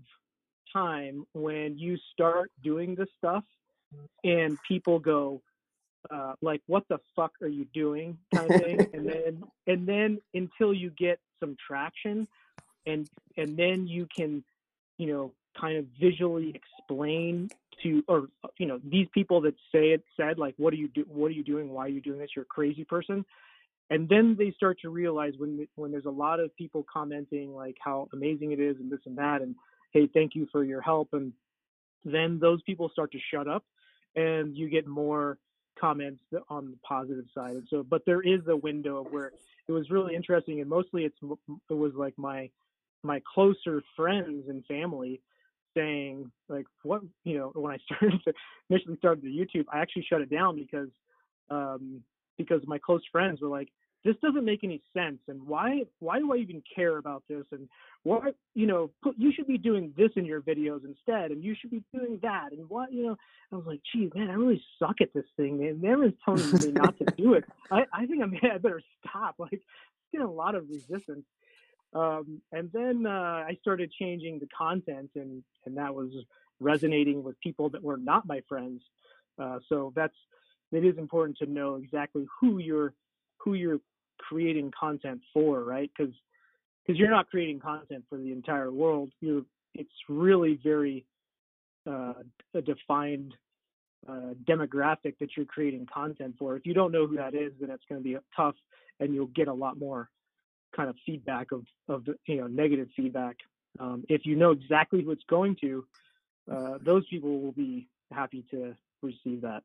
time 0.73 1.27
when 1.33 1.79
you 1.79 1.97
start 2.13 2.51
doing 2.63 2.95
this 2.95 3.09
stuff 3.19 3.45
and 4.25 4.59
people 4.67 4.99
go 4.99 5.43
uh, 6.11 6.35
like 6.41 6.63
what 6.67 6.85
the 6.89 6.99
fuck 7.15 7.33
are 7.43 7.49
you 7.49 7.67
doing? 7.75 8.19
kind 8.35 8.51
of 8.51 8.63
thing. 8.63 8.87
And 8.95 9.07
then 9.07 9.45
and 9.67 9.87
then 9.87 10.19
until 10.35 10.73
you 10.73 10.91
get 10.91 11.19
some 11.39 11.57
traction 11.67 12.27
and 12.87 13.09
and 13.37 13.57
then 13.57 13.87
you 13.87 14.07
can 14.15 14.45
you 14.99 15.07
know 15.07 15.33
kind 15.61 15.77
of 15.77 15.87
visually 16.01 16.55
explain 16.55 17.51
to 17.83 18.03
or 18.09 18.29
you 18.59 18.67
know 18.67 18.81
these 18.85 19.09
people 19.13 19.41
that 19.43 19.55
say 19.73 19.91
it 19.91 20.05
said 20.17 20.39
like 20.39 20.55
what 20.57 20.73
are 20.73 20.77
you 20.77 20.89
do 20.89 21.05
what 21.09 21.29
are 21.29 21.35
you 21.35 21.45
doing? 21.45 21.71
Why 21.71 21.87
are 21.87 21.89
you 21.89 22.01
doing 22.01 22.19
this? 22.19 22.31
You're 22.35 22.45
a 22.45 22.47
crazy 22.47 22.85
person. 22.85 23.25
And 23.93 24.09
then 24.09 24.37
they 24.39 24.53
start 24.53 24.79
to 24.83 24.91
realize 24.91 25.35
when 25.37 25.67
when 25.75 25.91
there's 25.91 26.05
a 26.07 26.11
lot 26.11 26.41
of 26.41 26.55
people 26.57 26.85
commenting 26.91 27.55
like 27.55 27.77
how 27.81 28.09
amazing 28.13 28.53
it 28.53 28.61
is 28.61 28.77
and 28.77 28.91
this 28.91 29.01
and 29.05 29.19
that 29.19 29.43
and 29.43 29.55
hey 29.93 30.09
thank 30.13 30.35
you 30.35 30.49
for 30.53 30.65
your 30.65 30.81
help. 30.81 31.09
And 31.13 31.33
then 32.05 32.39
those 32.41 32.63
people 32.63 32.89
start 32.91 33.13
to 33.13 33.19
shut 33.33 33.49
up 33.49 33.65
and 34.17 34.57
you 34.57 34.69
get 34.69 34.87
more 34.87 35.39
comments 35.79 36.21
on 36.49 36.71
the 36.71 36.77
positive 36.83 37.25
side 37.35 37.53
and 37.53 37.67
so 37.71 37.83
but 37.83 38.03
there 38.05 38.21
is 38.21 38.41
a 38.49 38.57
window 38.57 39.07
where 39.11 39.33
it 39.67 39.73
was 39.73 39.89
really 39.91 40.15
interesting 40.15 40.61
and 40.61 40.69
mostly 40.69 41.05
it's 41.05 41.17
it 41.71 41.75
was 41.75 41.93
like 41.95 42.13
my 42.19 42.51
my 43.03 43.23
closer 43.35 43.83
friends 43.97 44.45
and 44.49 44.65
family 44.67 45.21
saying 45.75 46.31
like 46.49 46.67
what 46.83 47.01
you 47.25 47.39
know 47.39 47.51
when 47.55 47.73
i 47.73 47.79
started 47.85 48.21
to 48.25 48.33
initially 48.69 48.97
started 48.99 49.23
the 49.23 49.29
youtube 49.29 49.65
i 49.73 49.81
actually 49.81 50.05
shut 50.09 50.21
it 50.21 50.31
down 50.31 50.57
because 50.57 50.89
um 51.51 52.03
because 52.37 52.61
my 52.67 52.79
close 52.79 53.03
friends 53.11 53.41
were 53.41 53.49
like 53.49 53.69
this 54.05 54.17
doesn't 54.23 54.45
make 54.45 54.65
any 54.65 54.83
sense 54.95 55.19
and 55.29 55.47
why 55.47 55.83
why 55.99 56.19
do 56.19 56.33
i 56.33 56.37
even 56.37 56.63
care 56.75 56.99
about 56.99 57.23
this? 57.29 57.45
And 57.53 57.69
why 58.03 58.31
you 58.55 58.67
know 58.67 58.91
put, 59.03 59.15
you 59.19 59.33
should 59.33 59.47
be 59.47 59.59
doing 59.59 59.93
this 59.97 60.11
in 60.17 60.25
your 60.25 60.41
videos 60.41 60.85
instead 60.85 61.31
and 61.31 61.43
you 61.45 61.55
should 61.61 61.71
be 61.71 61.83
doing 61.95 62.19
that 62.23 62.53
and 62.53 62.69
what 62.69 62.93
you 62.93 63.03
know 63.03 63.17
i 63.53 63.57
was 63.57 63.67
like 63.67 63.81
geez 63.93 64.11
man 64.15 64.31
i 64.31 64.35
really 64.35 64.63
suck 64.79 65.01
at 65.01 65.13
this 65.13 65.27
thing 65.37 65.59
man. 65.59 65.81
Everyone's 65.85 66.15
telling 66.25 66.51
me 66.53 66.73
not 66.73 66.97
to 66.99 67.05
do 67.17 67.35
it. 67.35 67.45
I 67.71 67.85
i 67.93 68.07
think 68.07 68.23
i'm 68.23 68.35
i 68.43 68.59
better 68.59 68.83
stop 69.07 69.35
like 69.39 69.61
getting 70.13 70.27
a 70.27 70.33
lot 70.33 70.55
of 70.55 70.69
resistance. 70.69 71.25
Um, 71.93 72.41
and 72.53 72.71
then 72.73 73.05
uh, 73.07 73.45
i 73.47 73.57
started 73.61 73.93
changing 73.93 74.39
the 74.39 74.49
content 74.57 75.11
and 75.15 75.43
and 75.67 75.77
that 75.77 75.95
was 75.95 76.11
resonating 76.61 77.23
with 77.23 77.41
people 77.41 77.71
that 77.71 77.83
were 77.83 77.97
not 77.97 78.27
my 78.27 78.41
friends. 78.49 78.83
Uh, 79.41 79.59
so 79.69 79.93
that's 79.97 80.15
it 80.73 80.85
is 80.85 80.99
important 80.99 81.37
to 81.39 81.47
know 81.47 81.75
exactly 81.77 82.27
who 82.41 82.59
you're 82.59 82.95
who 83.43 83.55
you're 83.55 83.81
creating 84.19 84.73
content 84.79 85.21
for, 85.33 85.65
right? 85.65 85.91
Because 85.97 86.15
because 86.87 86.99
you're 86.99 87.11
not 87.11 87.29
creating 87.29 87.61
content 87.61 88.05
for 88.09 88.19
the 88.19 88.33
entire 88.33 88.71
world. 88.71 89.11
You're 89.21 89.43
it's 89.75 89.91
really 90.09 90.59
very 90.63 91.05
uh, 91.89 92.15
a 92.55 92.63
defined 92.63 93.35
uh, 94.09 94.35
demographic 94.49 95.19
that 95.21 95.37
you're 95.37 95.47
creating 95.47 95.87
content 95.93 96.35
for. 96.39 96.57
If 96.57 96.67
you 96.67 96.75
don't 96.75 96.93
know 96.93 97.07
who 97.07 97.17
that 97.17 97.35
is, 97.35 97.53
then 97.61 97.71
it's 97.71 97.85
going 97.89 98.03
to 98.03 98.05
be 98.05 98.17
tough, 98.37 98.55
and 98.99 99.15
you'll 99.15 99.27
get 99.27 99.49
a 99.49 99.53
lot 99.53 99.79
more 99.79 100.09
kind 100.75 100.89
of 100.89 100.97
feedback 101.05 101.53
of 101.53 101.65
of 101.89 102.05
you 102.27 102.37
know 102.37 102.47
negative 102.47 102.89
feedback. 102.97 103.37
Um, 103.79 104.05
if 104.09 104.23
you 104.25 104.37
know 104.37 104.51
exactly 104.51 105.03
who 105.03 105.13
it's 105.13 105.25
going 105.29 105.57
to, 105.61 105.85
uh, 106.51 106.79
those 106.85 107.07
people 107.09 107.41
will 107.41 107.53
be 107.53 107.89
happy 108.11 108.45
to 108.51 108.75
receive 109.03 109.43
that. 109.43 109.63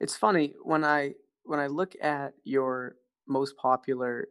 It's 0.00 0.16
funny 0.16 0.54
when 0.62 0.84
I 0.84 1.14
when 1.44 1.60
I 1.60 1.66
look 1.66 1.94
at 2.00 2.34
your 2.44 2.96
most 3.26 3.56
popular 3.56 4.28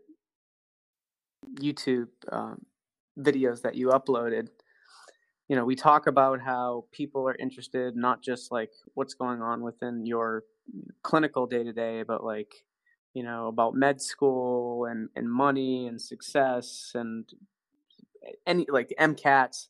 YouTube 1.59 2.07
um, 2.31 2.65
videos 3.19 3.61
that 3.61 3.75
you 3.75 3.89
uploaded, 3.89 4.47
you 5.47 5.55
know, 5.55 5.65
we 5.65 5.75
talk 5.75 6.07
about 6.07 6.39
how 6.39 6.85
people 6.91 7.27
are 7.27 7.35
interested 7.35 7.95
not 7.95 8.23
just 8.23 8.51
like 8.51 8.71
what's 8.93 9.13
going 9.13 9.41
on 9.41 9.61
within 9.61 10.05
your 10.05 10.43
clinical 11.03 11.45
day 11.45 11.63
to 11.63 11.73
day, 11.73 12.03
but 12.03 12.23
like, 12.23 12.53
you 13.13 13.23
know, 13.23 13.47
about 13.47 13.75
med 13.75 14.01
school 14.01 14.85
and, 14.85 15.09
and 15.15 15.29
money 15.29 15.87
and 15.87 16.01
success 16.01 16.91
and 16.95 17.29
any 18.47 18.65
like 18.69 18.93
MCATs. 18.99 19.67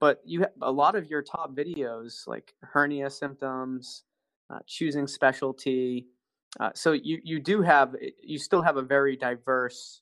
But 0.00 0.20
you 0.24 0.40
have 0.40 0.52
a 0.62 0.70
lot 0.70 0.94
of 0.94 1.06
your 1.06 1.22
top 1.22 1.56
videos 1.56 2.26
like 2.26 2.54
hernia 2.60 3.10
symptoms, 3.10 4.04
uh, 4.50 4.58
choosing 4.66 5.06
specialty, 5.06 6.06
uh, 6.60 6.70
so 6.74 6.92
you 6.92 7.20
you 7.22 7.40
do 7.40 7.62
have 7.62 7.94
eh, 8.00 8.10
you 8.22 8.38
still 8.38 8.62
have 8.62 8.76
a 8.76 8.82
very 8.82 9.16
diverse 9.16 10.00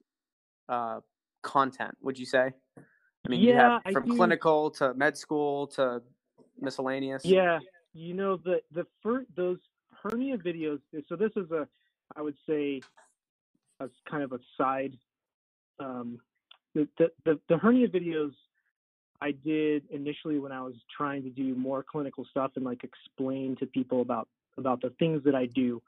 uh, 0.69 1.01
content. 1.43 1.97
Would 2.03 2.19
you 2.19 2.27
say? 2.27 2.53
I 2.77 3.29
mean, 3.29 3.41
yeah, 3.41 3.81
you 3.85 3.93
have 3.93 3.93
from 3.93 4.17
clinical 4.17 4.71
to 4.73 4.95
med 4.95 5.17
school 5.17 5.67
to 5.69 6.03
miscellaneous. 6.61 7.25
Yeah, 7.25 7.59
you 7.93 8.15
know 8.15 8.37
the 8.37 8.61
the 8.73 8.87
first 9.03 9.27
those 9.37 9.59
hernia 10.03 10.39
videos. 10.39 10.81
So 11.09 11.17
this 11.17 11.33
is 11.37 11.51
a 11.51 11.67
I 12.17 12.23
would 12.23 12.37
say 12.49 12.81
a 13.81 13.89
kind 14.09 14.23
of 14.23 14.33
a 14.33 14.39
side. 14.57 14.97
Um, 15.81 16.19
the, 16.75 16.89
the 16.99 17.11
the 17.25 17.41
the 17.49 17.59
hernia 17.59 17.89
videos 17.89 18.33
I 19.21 19.33
did 19.33 19.85
initially 19.91 20.39
when 20.39 20.53
I 20.53 20.63
was 20.63 20.75
trying 20.97 21.23
to 21.25 21.31
do 21.31 21.55
more 21.55 21.83
clinical 21.83 22.25
stuff 22.31 22.53
and 22.57 22.65
like 22.65 22.85
explain 22.85 23.57
to 23.57 23.67
people 23.67 24.03
about 24.03 24.29
about 24.59 24.81
the 24.81 24.91
things 24.99 25.23
that 25.25 25.35
I 25.35 25.47
do. 25.47 25.83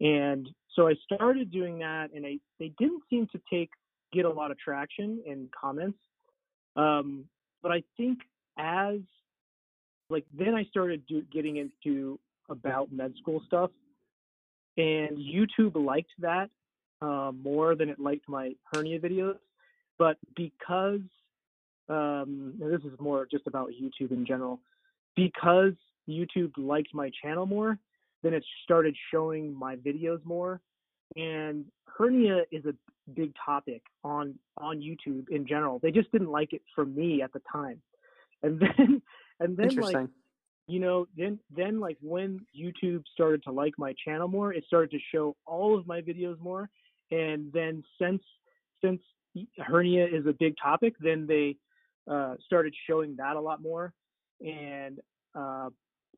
And 0.00 0.48
so 0.74 0.88
I 0.88 0.94
started 1.04 1.50
doing 1.50 1.78
that, 1.78 2.08
and 2.14 2.26
I, 2.26 2.38
they 2.58 2.72
didn't 2.78 3.02
seem 3.08 3.26
to 3.32 3.40
take 3.50 3.70
get 4.12 4.24
a 4.24 4.30
lot 4.30 4.50
of 4.50 4.58
traction 4.58 5.20
in 5.26 5.48
comments. 5.58 5.98
Um, 6.76 7.24
but 7.62 7.72
I 7.72 7.82
think 7.96 8.18
as 8.58 8.98
like 10.08 10.24
then 10.36 10.54
I 10.54 10.64
started 10.64 11.02
do, 11.06 11.22
getting 11.32 11.56
into 11.56 12.18
about 12.48 12.92
med 12.92 13.14
school 13.18 13.42
stuff, 13.46 13.70
and 14.76 15.18
YouTube 15.18 15.74
liked 15.74 16.12
that 16.18 16.50
uh, 17.00 17.32
more 17.32 17.74
than 17.74 17.88
it 17.88 17.98
liked 17.98 18.28
my 18.28 18.52
hernia 18.72 19.00
videos. 19.00 19.38
But 19.98 20.18
because 20.36 21.00
um, 21.88 22.54
this 22.58 22.82
is 22.82 22.98
more 23.00 23.26
just 23.30 23.46
about 23.46 23.70
YouTube 23.70 24.12
in 24.12 24.26
general, 24.26 24.60
because 25.16 25.72
YouTube 26.08 26.52
liked 26.56 26.94
my 26.94 27.10
channel 27.22 27.46
more, 27.46 27.78
then 28.22 28.34
it 28.34 28.44
started 28.64 28.96
showing 29.12 29.54
my 29.56 29.76
videos 29.76 30.24
more. 30.24 30.60
And 31.16 31.64
hernia 31.86 32.42
is 32.50 32.64
a 32.64 32.74
big 33.14 33.32
topic 33.44 33.82
on 34.04 34.34
on 34.58 34.80
YouTube 34.80 35.28
in 35.30 35.46
general. 35.46 35.78
They 35.78 35.90
just 35.90 36.10
didn't 36.12 36.30
like 36.30 36.52
it 36.52 36.62
for 36.74 36.84
me 36.84 37.22
at 37.22 37.32
the 37.32 37.42
time. 37.50 37.80
And 38.42 38.60
then 38.78 39.02
and 39.40 39.56
then 39.56 39.76
like 39.76 40.08
you 40.68 40.80
know, 40.80 41.06
then 41.16 41.38
then 41.54 41.78
like 41.78 41.96
when 42.00 42.44
YouTube 42.58 43.04
started 43.12 43.42
to 43.44 43.52
like 43.52 43.74
my 43.78 43.94
channel 44.04 44.28
more, 44.28 44.52
it 44.52 44.64
started 44.66 44.90
to 44.90 44.98
show 45.14 45.36
all 45.46 45.78
of 45.78 45.86
my 45.86 46.00
videos 46.00 46.38
more. 46.40 46.68
And 47.10 47.52
then 47.52 47.84
since 48.00 48.22
since 48.82 49.00
hernia 49.58 50.06
is 50.06 50.26
a 50.26 50.32
big 50.32 50.54
topic, 50.60 50.94
then 50.98 51.26
they 51.26 51.56
uh, 52.10 52.34
started 52.44 52.74
showing 52.88 53.16
that 53.16 53.36
a 53.36 53.40
lot 53.40 53.62
more. 53.62 53.92
And 54.40 54.98
uh, 55.34 55.70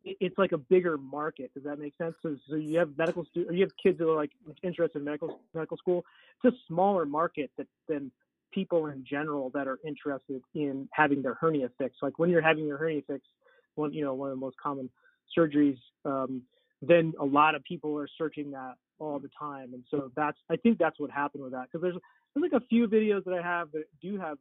it's 0.04 0.38
like 0.38 0.52
a 0.52 0.58
bigger 0.58 0.96
market. 0.98 1.52
Does 1.54 1.64
that 1.64 1.78
make 1.78 1.94
sense? 1.96 2.14
So, 2.22 2.36
so 2.48 2.56
you 2.56 2.78
have 2.78 2.96
medical 2.96 3.24
students, 3.24 3.54
you 3.54 3.62
have 3.62 3.72
kids 3.82 3.98
that 3.98 4.08
are 4.08 4.16
like 4.16 4.30
interested 4.62 4.98
in 4.98 5.04
medical 5.04 5.40
medical 5.54 5.76
school. 5.76 6.04
It's 6.42 6.54
a 6.54 6.58
smaller 6.66 7.04
market 7.04 7.50
that, 7.58 7.66
than 7.88 8.10
people 8.52 8.86
in 8.86 9.04
general 9.08 9.50
that 9.50 9.68
are 9.68 9.78
interested 9.86 10.42
in 10.54 10.88
having 10.92 11.22
their 11.22 11.34
hernia 11.34 11.70
fixed. 11.78 12.02
Like 12.02 12.18
when 12.18 12.30
you're 12.30 12.42
having 12.42 12.66
your 12.66 12.78
hernia 12.78 13.02
fixed, 13.06 13.28
one 13.74 13.92
you 13.92 14.04
know 14.04 14.14
one 14.14 14.30
of 14.30 14.36
the 14.36 14.40
most 14.40 14.56
common 14.56 14.90
surgeries, 15.36 15.78
um, 16.04 16.42
then 16.82 17.12
a 17.20 17.24
lot 17.24 17.54
of 17.54 17.62
people 17.64 17.98
are 17.98 18.08
searching 18.16 18.50
that 18.52 18.74
all 18.98 19.18
the 19.18 19.30
time. 19.38 19.74
And 19.74 19.84
so 19.90 20.10
that's 20.16 20.38
I 20.50 20.56
think 20.56 20.78
that's 20.78 20.98
what 20.98 21.10
happened 21.10 21.42
with 21.42 21.52
that 21.52 21.66
because 21.70 21.82
there's 21.82 21.96
there's 22.34 22.50
like 22.52 22.62
a 22.62 22.66
few 22.66 22.88
videos 22.88 23.24
that 23.24 23.34
I 23.34 23.42
have 23.42 23.70
that 23.72 23.84
do 24.00 24.18
have 24.18 24.38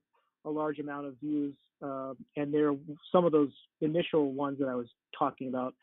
a 0.47 0.49
large 0.49 0.79
amount 0.79 1.05
of 1.07 1.13
views, 1.19 1.55
uh, 1.83 2.13
and 2.35 2.53
they're 2.53 2.73
some 3.11 3.25
of 3.25 3.31
those 3.31 3.51
initial 3.81 4.31
ones 4.31 4.57
that 4.59 4.67
I 4.67 4.75
was 4.75 4.87
talking 5.17 5.47
about, 5.49 5.73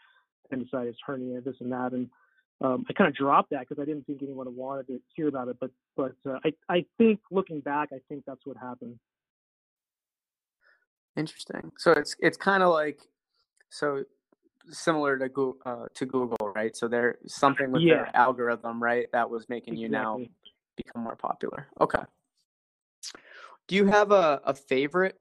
appendicitis, 0.46 0.96
hernia, 1.06 1.40
this 1.40 1.56
and 1.60 1.70
that, 1.72 1.92
and 1.92 2.08
um, 2.60 2.84
I 2.88 2.92
kind 2.92 3.08
of 3.08 3.14
dropped 3.14 3.50
that 3.50 3.60
because 3.60 3.80
I 3.80 3.84
didn't 3.84 4.04
think 4.06 4.22
anyone 4.22 4.54
wanted 4.56 4.86
to 4.86 5.00
hear 5.14 5.28
about 5.28 5.48
it. 5.48 5.56
But 5.60 5.70
but 5.96 6.12
uh, 6.28 6.38
I 6.44 6.52
I 6.68 6.84
think 6.98 7.20
looking 7.30 7.60
back, 7.60 7.90
I 7.92 7.98
think 8.08 8.24
that's 8.26 8.44
what 8.44 8.56
happened. 8.56 8.98
Interesting. 11.16 11.72
So 11.78 11.92
it's 11.92 12.16
it's 12.20 12.36
kind 12.36 12.62
of 12.62 12.72
like 12.72 13.00
so 13.70 14.04
similar 14.70 15.18
to 15.18 15.28
Google, 15.28 15.58
uh, 15.66 15.86
to 15.94 16.06
Google, 16.06 16.52
right? 16.54 16.74
So 16.74 16.88
there's 16.88 17.16
something 17.26 17.70
with 17.70 17.82
Yeah. 17.82 17.96
their 17.96 18.16
algorithm, 18.16 18.82
right, 18.82 19.06
that 19.12 19.28
was 19.28 19.46
making 19.48 19.76
you 19.76 19.88
now 19.88 20.20
become 20.76 21.02
more 21.02 21.16
popular. 21.16 21.68
Okay. 21.80 22.02
Do 23.66 23.76
you 23.76 23.86
have 23.86 24.12
a, 24.12 24.40
a 24.44 24.54
favorite 24.54 25.18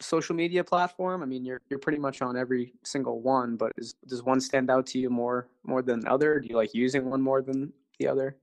social 0.00 0.34
media 0.34 0.64
platform? 0.64 1.22
I 1.22 1.26
mean, 1.26 1.44
you're 1.44 1.60
you're 1.68 1.78
pretty 1.78 1.98
much 1.98 2.22
on 2.22 2.36
every 2.36 2.74
single 2.84 3.20
one, 3.20 3.56
but 3.56 3.72
is, 3.76 3.94
does 4.06 4.22
one 4.22 4.40
stand 4.40 4.70
out 4.70 4.86
to 4.86 4.98
you 4.98 5.10
more 5.10 5.48
more 5.64 5.82
than 5.82 6.00
the 6.00 6.10
other? 6.10 6.40
Do 6.40 6.48
you 6.48 6.56
like 6.56 6.74
using 6.74 7.08
one 7.08 7.22
more 7.22 7.42
than 7.42 7.72
the 7.98 8.08
other? 8.08 8.36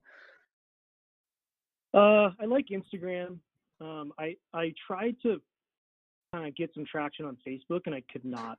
Uh, 1.93 2.31
I 2.39 2.45
like 2.45 2.67
Instagram. 2.67 3.39
Um, 3.81 4.13
I 4.17 4.35
I 4.53 4.73
tried 4.87 5.15
to 5.23 5.41
kind 6.33 6.47
of 6.47 6.55
get 6.55 6.73
some 6.73 6.85
traction 6.85 7.25
on 7.25 7.37
Facebook, 7.47 7.81
and 7.85 7.95
I 7.95 8.03
could 8.11 8.25
not. 8.25 8.57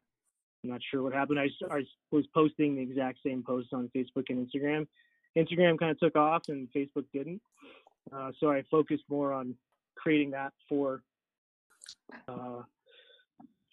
I'm 0.65 0.71
not 0.71 0.81
sure 0.91 1.03
what 1.03 1.13
happened. 1.13 1.39
I, 1.39 1.49
I 1.71 1.85
was 2.11 2.27
posting 2.35 2.77
the 2.77 2.83
exact 2.83 3.19
same 3.25 3.43
posts 3.43 3.71
on 3.73 3.91
Facebook 3.95 4.25
and 4.31 4.47
Instagram. 4.47 4.87
Instagram 5.37 5.79
kind 5.79 5.91
of 5.91 5.99
took 6.01 6.17
off, 6.17 6.45
and 6.49 6.69
Facebook 6.75 7.05
didn't. 7.13 7.41
Uh, 8.13 8.33
so 8.41 8.51
I 8.51 8.63
focused 8.71 9.05
more 9.09 9.33
on 9.33 9.55
creating 9.97 10.31
that 10.33 10.53
for 10.69 11.03
uh, 12.29 12.63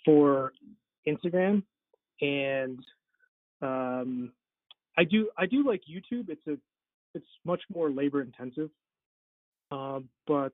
for 0.06 0.54
Instagram, 1.08 1.64
and 2.22 2.80
um, 3.62 4.32
I 4.98 5.04
do 5.04 5.30
I 5.38 5.46
do 5.46 5.66
like 5.66 5.82
YouTube. 5.90 6.30
It's 6.30 6.46
a 6.48 6.58
it's 7.16 7.26
much 7.46 7.62
more 7.74 7.90
labor 7.92 8.22
intensive. 8.22 8.70
Um, 9.72 10.10
but 10.28 10.54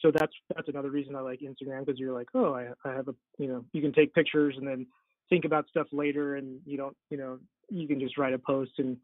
so 0.00 0.10
that's 0.12 0.32
that's 0.54 0.68
another 0.68 0.90
reason 0.90 1.16
I 1.16 1.20
like 1.20 1.40
Instagram 1.40 1.84
because 1.84 1.98
you're 1.98 2.14
like, 2.14 2.28
oh, 2.34 2.54
I 2.54 2.68
I 2.84 2.94
have 2.94 3.08
a 3.08 3.14
you 3.38 3.48
know 3.48 3.64
you 3.72 3.82
can 3.82 3.92
take 3.92 4.14
pictures 4.14 4.54
and 4.56 4.66
then 4.66 4.86
think 5.28 5.44
about 5.44 5.68
stuff 5.68 5.86
later, 5.92 6.36
and 6.36 6.60
you 6.64 6.76
don't 6.76 6.96
you 7.10 7.16
know 7.16 7.38
you 7.70 7.86
can 7.86 8.00
just 8.00 8.18
write 8.18 8.32
a 8.32 8.38
post 8.38 8.72
and 8.78 8.96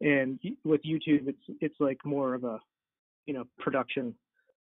and 0.00 0.38
with 0.64 0.82
YouTube 0.82 1.28
it's 1.28 1.58
it's 1.60 1.74
like 1.80 1.98
more 2.04 2.34
of 2.34 2.44
a 2.44 2.60
you 3.26 3.34
know 3.34 3.44
production 3.58 4.14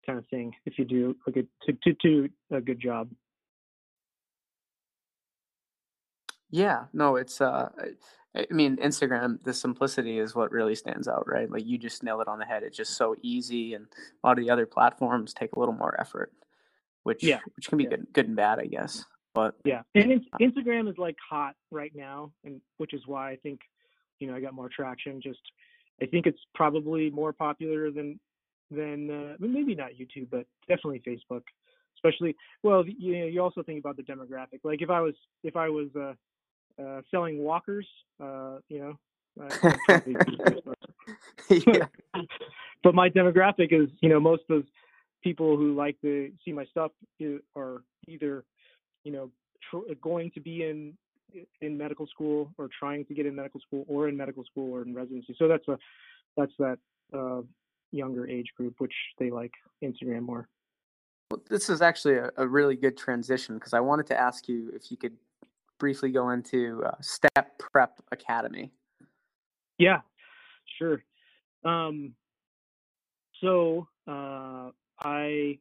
kind 0.05 0.19
of 0.19 0.27
thing 0.29 0.55
if 0.67 0.79
you 0.79 0.85
do 0.85 1.17
a 1.27 1.31
good 1.31 1.49
to 1.67 1.73
to 1.85 1.93
do 2.03 2.29
a 2.51 2.61
good 2.61 2.81
job. 2.81 3.11
Yeah, 6.51 6.85
no, 6.93 7.17
it's 7.17 7.41
uh 7.41 7.71
I 8.35 8.47
mean 8.51 8.77
Instagram, 8.77 9.43
the 9.43 9.55
simplicity 9.55 10.19
is 10.19 10.35
what 10.35 10.53
really 10.53 10.75
stands 10.75 11.09
out, 11.09 11.27
right? 11.27 11.51
Like 11.51 11.67
you 11.67 11.79
just 11.79 12.03
nail 12.03 12.21
it 12.21 12.29
on 12.29 12.39
the 12.39 12.45
head. 12.45 12.63
It's 12.63 12.77
just 12.77 12.97
so 12.97 13.17
easy 13.23 13.75
and 13.75 13.87
a 14.23 14.27
lot 14.27 14.39
of 14.39 14.45
the 14.45 14.51
other 14.51 14.67
platforms 14.67 15.33
take 15.35 15.53
a 15.53 15.59
little 15.59 15.75
more 15.75 15.99
effort, 16.01 16.33
which 17.05 17.23
Yeah, 17.23 17.41
which 17.57 17.69
can 17.69 17.79
be 17.79 17.85
yeah. 17.85 17.91
good 17.91 18.07
good 18.13 18.27
and 18.29 18.37
bad, 18.37 18.59
I 18.59 18.67
guess. 18.67 19.05
But 19.35 19.55
Yeah, 19.65 19.83
and 19.95 20.12
it's, 20.12 20.27
Instagram 20.41 20.91
is 20.91 20.99
like 20.99 21.17
hot 21.29 21.55
right 21.71 21.93
now, 21.95 22.33
and 22.45 22.61
which 22.77 22.93
is 22.93 23.03
why 23.07 23.31
I 23.31 23.37
think, 23.37 23.61
you 24.19 24.27
know, 24.27 24.35
I 24.35 24.41
got 24.41 24.53
more 24.53 24.69
traction. 24.69 25.23
Just, 25.23 25.41
I 26.03 26.07
think 26.07 26.27
it's 26.27 26.41
probably 26.55 27.09
more 27.09 27.33
popular 27.33 27.91
than 27.91 28.21
than 28.75 29.11
uh, 29.11 29.37
maybe 29.39 29.75
not 29.75 29.91
YouTube, 29.93 30.29
but 30.31 30.47
definitely 30.69 31.03
Facebook. 31.07 31.43
Especially, 31.97 32.35
well, 32.63 32.85
you 32.87 33.21
know, 33.21 33.27
you 33.27 33.41
also 33.41 33.63
think 33.63 33.79
about 33.79 33.97
the 33.97 34.03
demographic. 34.03 34.61
Like 34.65 34.83
if 34.83 34.91
I 34.91 35.01
was 35.01 35.15
if 35.45 35.57
I 35.57 35.69
was 35.69 35.89
uh, 35.97 36.15
uh, 36.83 37.03
selling 37.11 37.39
walkers, 37.39 37.87
uh, 38.21 38.59
you 38.69 38.81
know, 38.81 38.99
I- 39.41 39.69
I'd 39.69 39.79
probably 39.87 40.13
use 40.29 40.39
Facebook. 41.49 41.67
yeah. 41.67 42.23
but 42.83 42.95
my 42.95 43.09
demographic 43.09 43.73
is, 43.73 43.89
you 44.01 44.09
know, 44.09 44.19
most 44.19 44.43
of 44.43 44.57
those 44.57 44.65
people 45.23 45.57
who 45.57 45.75
like 45.75 46.01
to 46.01 46.33
see 46.45 46.53
my 46.53 46.65
stuff 46.67 46.91
are 47.55 47.83
either, 48.09 48.45
you 49.05 49.13
know, 49.13 49.31
tr- 49.71 49.93
going 50.01 50.31
to 50.33 50.41
be 50.41 50.65
in 50.65 50.95
in 51.61 51.79
medical 51.79 52.07
school 52.07 52.53
or 52.59 52.69
trying 52.79 53.05
to 53.07 53.15
get 53.15 53.27
in 53.27 53.35
medical 53.35 53.61
school 53.61 53.85
or 53.89 54.09
in 54.09 54.17
medical 54.17 54.45
school 54.45 54.73
or 54.75 54.83
in 54.83 54.95
residency. 54.95 55.35
So 55.39 55.49
that's 55.49 55.67
a 55.69 55.79
that's 56.37 56.53
that 56.59 56.79
uh, 57.17 57.43
younger 57.92 58.28
age 58.28 58.52
group 58.57 58.74
which 58.78 58.94
they 59.18 59.31
like 59.31 59.52
Instagram 59.83 60.22
more. 60.22 60.48
Well, 61.31 61.42
this 61.48 61.70
is 61.70 61.81
actually 61.81 62.16
a, 62.16 62.31
a 62.37 62.46
really 62.46 62.76
good 62.76 62.96
transition 62.96 63.55
because 63.55 63.72
I 63.72 63.81
wanted 63.81 64.07
to 64.09 64.18
ask 64.18 64.48
you 64.48 64.70
if 64.74 64.90
you 64.90 64.96
could 64.96 65.16
briefly 65.78 66.11
go 66.11 66.31
into 66.31 66.83
uh, 66.85 66.92
Step 67.00 67.59
Prep 67.59 68.00
Academy. 68.12 68.70
Yeah, 69.78 70.00
sure. 70.78 71.02
Um, 71.64 72.14
so 73.40 73.88
uh, 74.07 74.70
I 75.00 75.59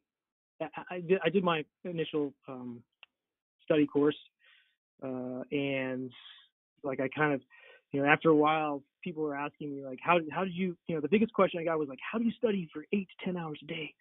I 0.60 0.68
I 0.90 1.00
did, 1.00 1.20
I 1.24 1.30
did 1.30 1.44
my 1.44 1.64
initial 1.84 2.34
um, 2.48 2.84
study 3.64 3.88
course, 3.88 4.18
uh, 5.04 5.44
and 5.52 6.12
like 6.84 7.00
I 7.00 7.08
kind 7.08 7.34
of, 7.34 7.42
you 7.92 8.02
know, 8.02 8.08
after 8.08 8.30
a 8.30 8.36
while, 8.36 8.84
people 9.02 9.24
were 9.24 9.36
asking 9.36 9.76
me 9.76 9.84
like, 9.84 10.00
how 10.02 10.20
how 10.32 10.44
did 10.44 10.54
you, 10.54 10.76
you 10.88 10.96
know, 10.96 11.02
the 11.02 11.10
biggest 11.10 11.34
question 11.34 11.60
I 11.60 11.64
got 11.64 11.80
was 11.80 11.90
like, 11.90 12.00
how 12.00 12.18
do 12.18 12.26
you 12.26 12.32
study 12.32 12.70
for 12.74 12.86
eight 12.94 13.08
to 13.20 13.26
ten 13.26 13.38
hours 13.38 13.60
a 13.64 13.66
day? 13.66 13.94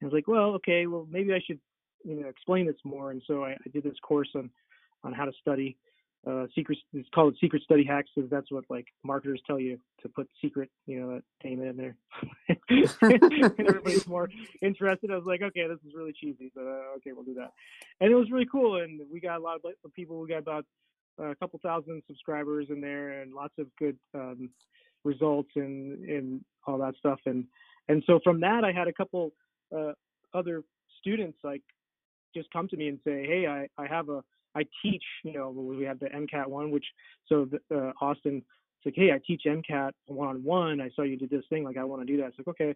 And 0.00 0.02
I 0.02 0.04
was 0.06 0.12
like, 0.12 0.28
well, 0.28 0.50
okay, 0.56 0.86
well 0.86 1.06
maybe 1.10 1.32
I 1.32 1.40
should, 1.46 1.60
you 2.04 2.20
know, 2.20 2.28
explain 2.28 2.66
this 2.66 2.76
more. 2.84 3.10
And 3.10 3.22
so 3.26 3.44
I, 3.44 3.52
I 3.52 3.68
did 3.72 3.84
this 3.84 3.98
course 4.02 4.28
on 4.34 4.50
on 5.04 5.12
how 5.12 5.24
to 5.24 5.32
study. 5.40 5.76
Uh, 6.26 6.46
secret, 6.56 6.76
it's 6.92 7.08
called 7.14 7.36
secret 7.40 7.62
study 7.62 7.84
hacks 7.84 8.10
because 8.14 8.28
that's 8.28 8.50
what 8.50 8.64
like 8.68 8.86
marketers 9.04 9.40
tell 9.46 9.60
you 9.60 9.78
to 10.02 10.08
put 10.08 10.28
secret, 10.42 10.68
you 10.84 11.00
know, 11.00 11.14
that 11.14 11.22
name 11.44 11.62
in 11.62 11.76
there. 11.76 11.96
and 12.48 13.68
everybody's 13.68 14.06
more 14.08 14.28
interested. 14.60 15.12
I 15.12 15.16
was 15.16 15.24
like, 15.24 15.40
okay, 15.40 15.68
this 15.68 15.78
is 15.86 15.94
really 15.94 16.12
cheesy, 16.12 16.50
but 16.52 16.62
uh, 16.62 16.96
okay, 16.96 17.12
we'll 17.12 17.22
do 17.22 17.34
that. 17.34 17.52
And 18.00 18.10
it 18.10 18.16
was 18.16 18.32
really 18.32 18.48
cool, 18.50 18.82
and 18.82 19.00
we 19.08 19.20
got 19.20 19.38
a 19.38 19.42
lot 19.42 19.60
of 19.64 19.94
people. 19.94 20.18
We 20.18 20.28
got 20.28 20.38
about 20.38 20.66
a 21.18 21.34
couple 21.36 21.58
thousand 21.62 22.02
subscribers 22.06 22.66
in 22.70 22.80
there, 22.80 23.20
and 23.20 23.32
lots 23.32 23.54
of 23.58 23.66
good 23.78 23.96
um, 24.14 24.50
results 25.04 25.50
and 25.56 26.04
and 26.08 26.44
all 26.66 26.78
that 26.78 26.94
stuff. 26.98 27.20
And 27.26 27.44
and 27.88 28.02
so 28.06 28.20
from 28.22 28.40
that, 28.40 28.64
I 28.64 28.72
had 28.72 28.88
a 28.88 28.92
couple 28.92 29.32
uh, 29.76 29.92
other 30.34 30.62
students 31.00 31.38
like 31.44 31.62
just 32.34 32.50
come 32.50 32.68
to 32.68 32.76
me 32.76 32.88
and 32.88 32.98
say, 33.04 33.24
hey, 33.26 33.46
I 33.46 33.82
I 33.82 33.86
have 33.86 34.08
a 34.08 34.22
I 34.56 34.64
teach, 34.82 35.04
you 35.22 35.34
know, 35.34 35.50
we 35.50 35.84
have 35.84 36.00
the 36.00 36.06
MCAT 36.06 36.46
one, 36.46 36.70
which 36.70 36.86
so 37.28 37.46
the, 37.46 37.60
uh, 37.76 37.92
Austin. 38.00 38.42
It's 38.78 38.86
like, 38.86 38.94
hey, 38.94 39.12
I 39.12 39.20
teach 39.26 39.42
MCAT 39.46 39.92
one 40.06 40.28
on 40.28 40.44
one. 40.44 40.80
I 40.80 40.90
saw 40.94 41.02
you 41.02 41.16
did 41.16 41.30
this 41.30 41.44
thing. 41.50 41.64
Like, 41.64 41.76
I 41.76 41.84
want 41.84 42.02
to 42.02 42.06
do 42.06 42.18
that. 42.18 42.28
It's 42.28 42.38
like, 42.38 42.48
okay. 42.48 42.74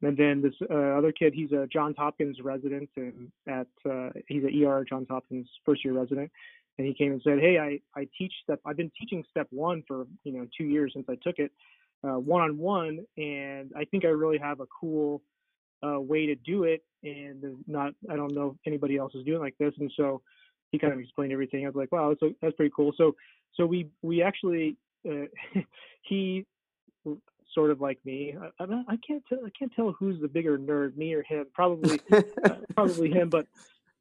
And 0.00 0.16
then 0.16 0.40
this 0.40 0.54
uh, 0.70 0.96
other 0.96 1.12
kid, 1.12 1.34
he's 1.34 1.52
a 1.52 1.66
Johns 1.66 1.96
Hopkins 1.98 2.38
resident, 2.42 2.88
and 2.96 3.30
at 3.48 3.66
uh, 3.88 4.10
he's 4.28 4.44
an 4.44 4.64
ER 4.64 4.84
Johns 4.88 5.08
Hopkins 5.10 5.48
first 5.66 5.84
year 5.84 5.94
resident. 5.94 6.30
And 6.78 6.86
he 6.86 6.94
came 6.94 7.12
and 7.12 7.20
said, 7.22 7.40
hey, 7.40 7.58
I 7.58 7.80
I 7.98 8.06
teach 8.16 8.32
step. 8.42 8.60
I've 8.64 8.76
been 8.76 8.92
teaching 8.98 9.24
step 9.30 9.48
one 9.50 9.82
for 9.86 10.06
you 10.24 10.32
know 10.32 10.46
two 10.56 10.64
years 10.64 10.92
since 10.94 11.06
I 11.08 11.16
took 11.22 11.38
it, 11.38 11.50
one 12.02 12.42
on 12.42 12.58
one, 12.58 13.04
and 13.16 13.72
I 13.76 13.84
think 13.84 14.04
I 14.04 14.08
really 14.08 14.38
have 14.38 14.60
a 14.60 14.66
cool 14.80 15.22
uh, 15.84 16.00
way 16.00 16.26
to 16.26 16.34
do 16.34 16.64
it, 16.64 16.82
and 17.02 17.56
not 17.66 17.94
I 18.10 18.16
don't 18.16 18.34
know 18.34 18.50
if 18.50 18.56
anybody 18.66 18.96
else 18.96 19.14
is 19.14 19.24
doing 19.24 19.40
like 19.40 19.56
this, 19.58 19.74
and 19.78 19.92
so 19.96 20.22
he 20.70 20.78
kind 20.78 20.92
of 20.92 21.00
explained 21.00 21.32
everything. 21.32 21.64
I 21.64 21.68
was 21.68 21.76
like, 21.76 21.92
wow, 21.92 22.14
that's 22.20 22.34
that's 22.40 22.56
pretty 22.56 22.72
cool. 22.74 22.92
So 22.96 23.14
so 23.54 23.66
we 23.66 23.88
we 24.02 24.22
actually 24.22 24.76
uh, 25.08 25.26
he 26.02 26.46
sort 27.54 27.70
of 27.70 27.80
like 27.80 27.98
me. 28.04 28.34
I, 28.60 28.64
I 28.64 28.98
can't 29.06 29.22
tell 29.28 29.38
I 29.44 29.50
can't 29.58 29.72
tell 29.74 29.92
who's 29.92 30.20
the 30.20 30.28
bigger 30.28 30.58
nerd, 30.58 30.96
me 30.96 31.14
or 31.14 31.22
him. 31.22 31.46
Probably 31.54 32.00
uh, 32.12 32.56
probably 32.74 33.10
him, 33.10 33.28
but 33.28 33.46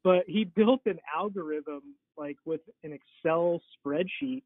but 0.08 0.24
he 0.26 0.46
built 0.46 0.80
an 0.86 0.98
algorithm 1.14 1.82
like 2.18 2.38
with 2.46 2.62
an 2.86 2.98
Excel 2.98 3.62
spreadsheet 3.76 4.42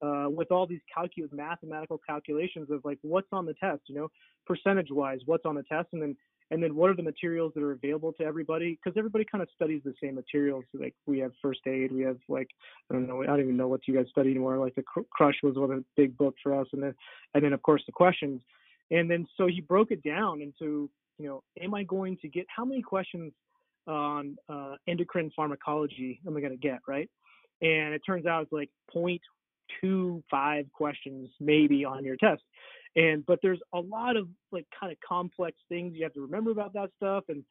uh, 0.00 0.30
with 0.30 0.50
all 0.50 0.66
these 0.66 0.80
calcu- 0.96 1.30
mathematical 1.30 2.00
calculations 2.08 2.70
of 2.70 2.80
like 2.86 2.96
what's 3.02 3.28
on 3.30 3.44
the 3.44 3.52
test, 3.52 3.82
you 3.86 3.94
know, 3.94 4.08
percentage 4.46 4.88
wise, 4.90 5.20
what's 5.26 5.44
on 5.44 5.56
the 5.56 5.62
test, 5.64 5.88
and 5.92 6.00
then 6.00 6.16
and 6.50 6.62
then 6.62 6.74
what 6.74 6.88
are 6.88 6.96
the 6.96 7.02
materials 7.02 7.52
that 7.54 7.62
are 7.62 7.72
available 7.72 8.14
to 8.14 8.24
everybody? 8.24 8.78
Because 8.82 8.96
everybody 8.96 9.26
kind 9.30 9.42
of 9.42 9.48
studies 9.54 9.82
the 9.84 9.92
same 10.02 10.14
materials 10.14 10.64
like 10.72 10.94
we 11.04 11.18
have 11.18 11.32
first 11.42 11.60
aid 11.66 11.92
we 11.92 12.00
have 12.00 12.16
like 12.30 12.48
i 12.90 12.94
don't 12.94 13.06
know 13.06 13.22
i 13.22 13.26
don't 13.26 13.40
even 13.40 13.58
know 13.58 13.68
what 13.68 13.86
you 13.86 13.94
guys 13.94 14.06
study 14.08 14.30
anymore 14.30 14.56
like 14.56 14.74
the 14.74 14.82
Cr- 14.82 15.00
crush 15.10 15.36
was 15.42 15.56
one 15.56 15.70
of 15.70 15.76
the 15.76 15.84
big 15.98 16.16
books 16.16 16.40
for 16.42 16.58
us 16.58 16.66
and 16.72 16.82
then 16.82 16.94
and 17.34 17.44
then 17.44 17.52
of 17.52 17.60
course 17.60 17.82
the 17.84 17.92
questions. 17.92 18.40
And 18.90 19.10
then 19.10 19.26
so 19.36 19.48
he 19.48 19.60
broke 19.60 19.90
it 19.90 20.02
down 20.02 20.40
into 20.40 20.88
you 21.18 21.26
know 21.26 21.42
am 21.60 21.74
i 21.74 21.82
going 21.82 22.16
to 22.22 22.28
get 22.28 22.46
how 22.48 22.64
many 22.64 22.80
questions 22.80 23.34
on 23.86 24.36
uh, 24.48 24.74
endocrine 24.88 25.30
pharmacology 25.34 26.20
am 26.26 26.36
i 26.36 26.40
going 26.40 26.52
to 26.52 26.58
get 26.58 26.80
right? 26.86 27.08
And 27.62 27.94
it 27.94 28.02
turns 28.06 28.26
out 28.26 28.42
it's 28.42 28.52
like 28.52 28.70
0.25 28.94 30.72
questions 30.72 31.30
maybe 31.40 31.84
on 31.84 32.04
your 32.04 32.16
test. 32.16 32.42
And 32.96 33.24
but 33.26 33.40
there's 33.42 33.60
a 33.72 33.80
lot 33.80 34.16
of 34.16 34.28
like 34.52 34.66
kind 34.78 34.92
of 34.92 34.98
complex 35.06 35.56
things 35.68 35.94
you 35.94 36.04
have 36.04 36.12
to 36.14 36.20
remember 36.20 36.50
about 36.50 36.72
that 36.74 36.90
stuff 36.96 37.24
and 37.28 37.44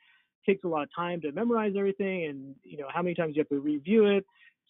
takes 0.46 0.64
a 0.64 0.68
lot 0.68 0.84
of 0.84 0.90
time 0.96 1.22
to 1.22 1.32
memorize 1.32 1.74
everything 1.78 2.26
and 2.26 2.56
you 2.64 2.78
know 2.78 2.88
how 2.94 3.02
many 3.02 3.16
times 3.16 3.36
you 3.36 3.42
have 3.42 3.50
to 3.50 3.60
review 3.60 4.06
it. 4.06 4.26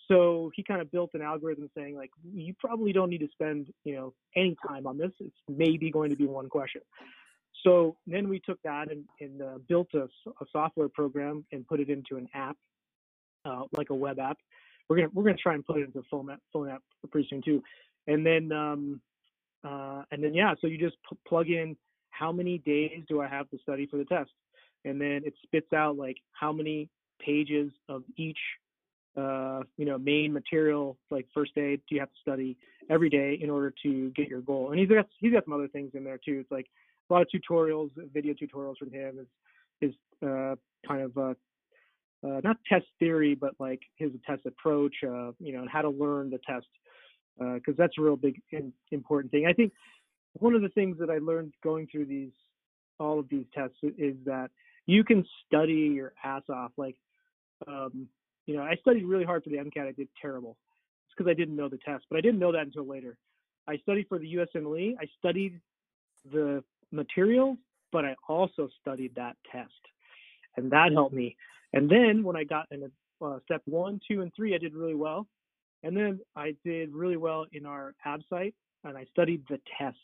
So 0.07 0.51
he 0.55 0.63
kind 0.63 0.81
of 0.81 0.91
built 0.91 1.11
an 1.13 1.21
algorithm 1.21 1.69
saying 1.75 1.95
like 1.95 2.11
you 2.33 2.53
probably 2.59 2.91
don't 2.91 3.09
need 3.09 3.19
to 3.19 3.29
spend 3.31 3.67
you 3.83 3.95
know 3.95 4.13
any 4.35 4.55
time 4.67 4.87
on 4.87 4.97
this. 4.97 5.11
It's 5.19 5.35
maybe 5.47 5.91
going 5.91 6.09
to 6.09 6.15
be 6.15 6.25
one 6.25 6.49
question 6.49 6.81
so 7.63 7.95
then 8.05 8.27
we 8.29 8.39
took 8.39 8.61
that 8.63 8.91
and, 8.91 9.05
and 9.19 9.41
uh, 9.41 9.57
built 9.67 9.87
a, 9.93 10.03
a, 10.03 10.45
software 10.51 10.89
program 10.89 11.45
and 11.51 11.67
put 11.67 11.79
it 11.79 11.89
into 11.89 12.17
an 12.17 12.27
app 12.33 12.57
uh, 13.45 13.63
like 13.75 13.89
a 13.89 13.95
web 13.95 14.19
app 14.19 14.37
we're 14.89 14.97
gonna 14.97 15.09
we're 15.13 15.23
gonna 15.23 15.37
try 15.37 15.53
and 15.53 15.65
put 15.65 15.77
it 15.77 15.85
into 15.85 15.99
a 15.99 16.03
phone 16.09 16.29
app 16.29 16.39
phone 16.51 16.69
app 16.69 16.81
pretty 17.11 17.27
soon 17.29 17.41
too. 17.41 17.63
And 18.07 18.25
then 18.25 18.51
um, 18.51 19.01
uh, 19.63 20.03
and 20.11 20.23
then 20.23 20.33
yeah, 20.33 20.53
so 20.59 20.67
you 20.67 20.77
just 20.77 20.97
p- 21.09 21.17
plug 21.27 21.49
in 21.49 21.75
how 22.09 22.31
many 22.31 22.59
days 22.59 23.01
do 23.07 23.21
I 23.21 23.27
have 23.27 23.49
to 23.51 23.57
study 23.59 23.87
for 23.87 23.97
the 23.97 24.05
test, 24.05 24.31
and 24.85 24.99
then 24.99 25.21
it 25.25 25.33
spits 25.43 25.71
out 25.73 25.97
like 25.97 26.17
how 26.33 26.51
many 26.51 26.89
pages 27.19 27.71
of 27.87 28.03
each 28.17 28.37
uh, 29.17 29.61
you 29.77 29.85
know 29.85 29.97
main 29.97 30.33
material 30.33 30.97
like 31.09 31.27
first 31.33 31.57
aid 31.57 31.81
do 31.87 31.95
you 31.95 32.01
have 32.01 32.09
to 32.09 32.19
study 32.21 32.57
every 32.89 33.09
day 33.09 33.39
in 33.41 33.49
order 33.49 33.73
to 33.83 34.11
get 34.11 34.27
your 34.27 34.41
goal. 34.41 34.71
And 34.71 34.79
he's 34.79 34.89
got 34.89 35.07
he's 35.19 35.31
got 35.31 35.45
some 35.45 35.53
other 35.53 35.69
things 35.69 35.91
in 35.93 36.03
there 36.03 36.19
too. 36.23 36.39
It's 36.41 36.51
like 36.51 36.67
a 37.13 37.17
lot 37.17 37.21
of 37.21 37.27
tutorials, 37.29 37.91
video 38.13 38.33
tutorials 38.33 38.77
from 38.77 38.91
him. 38.91 39.27
Is 39.81 39.93
uh, 40.25 40.55
kind 40.87 41.01
of 41.01 41.17
uh, 41.17 41.33
uh, 42.25 42.41
not 42.43 42.57
test 42.67 42.85
theory, 42.99 43.35
but 43.35 43.53
like 43.59 43.81
his 43.97 44.11
test 44.25 44.45
approach, 44.45 44.95
uh, 45.03 45.31
you 45.39 45.53
know, 45.53 45.59
and 45.59 45.69
how 45.69 45.81
to 45.81 45.89
learn 45.89 46.29
the 46.29 46.39
test, 46.47 46.67
because 47.37 47.73
uh, 47.73 47.77
that's 47.77 47.97
a 47.97 48.01
real 48.01 48.15
big 48.15 48.41
in, 48.51 48.71
important 48.91 49.31
thing. 49.31 49.45
I 49.45 49.53
think 49.53 49.73
one 50.33 50.55
of 50.55 50.61
the 50.61 50.69
things 50.69 50.97
that 50.99 51.09
I 51.09 51.17
learned 51.17 51.53
going 51.63 51.87
through 51.91 52.05
these 52.05 52.31
all 52.99 53.19
of 53.19 53.27
these 53.29 53.45
tests 53.53 53.75
is 53.97 54.15
that 54.25 54.49
you 54.85 55.03
can 55.03 55.25
study 55.45 55.91
your 55.95 56.13
ass 56.23 56.43
off. 56.49 56.71
Like, 56.77 56.95
um, 57.67 58.07
you 58.45 58.55
know, 58.55 58.61
I 58.61 58.75
studied 58.75 59.05
really 59.05 59.25
hard 59.25 59.43
for 59.43 59.49
the 59.49 59.57
MCAT. 59.57 59.87
I 59.87 59.91
did 59.91 60.07
terrible. 60.21 60.57
It's 61.07 61.15
because 61.17 61.29
I 61.29 61.33
didn't 61.33 61.55
know 61.55 61.69
the 61.69 61.79
test, 61.85 62.05
but 62.09 62.17
I 62.17 62.21
didn't 62.21 62.39
know 62.39 62.51
that 62.51 62.61
until 62.61 62.87
later. 62.87 63.17
I 63.67 63.77
studied 63.77 64.07
for 64.07 64.19
the 64.19 64.35
USMLE. 64.35 64.95
I 64.99 65.05
studied 65.19 65.59
the 66.31 66.63
materials, 66.93 67.57
but 67.91 68.05
I 68.05 68.15
also 68.27 68.69
studied 68.81 69.15
that 69.15 69.35
test, 69.51 69.71
and 70.55 70.71
that 70.71 70.91
helped 70.93 71.13
me. 71.13 71.35
And 71.73 71.89
then 71.89 72.23
when 72.23 72.35
I 72.35 72.43
got 72.43 72.67
in 72.71 72.89
uh, 73.21 73.39
step 73.45 73.61
one, 73.65 73.99
two, 74.07 74.21
and 74.21 74.31
three, 74.35 74.55
I 74.55 74.57
did 74.57 74.73
really 74.73 74.95
well. 74.95 75.27
And 75.83 75.95
then 75.97 76.19
I 76.35 76.55
did 76.63 76.93
really 76.93 77.17
well 77.17 77.45
in 77.51 77.65
our 77.65 77.93
ABSITE, 78.05 78.53
and 78.85 78.97
I 78.97 79.05
studied 79.11 79.43
the 79.49 79.59
test 79.77 79.97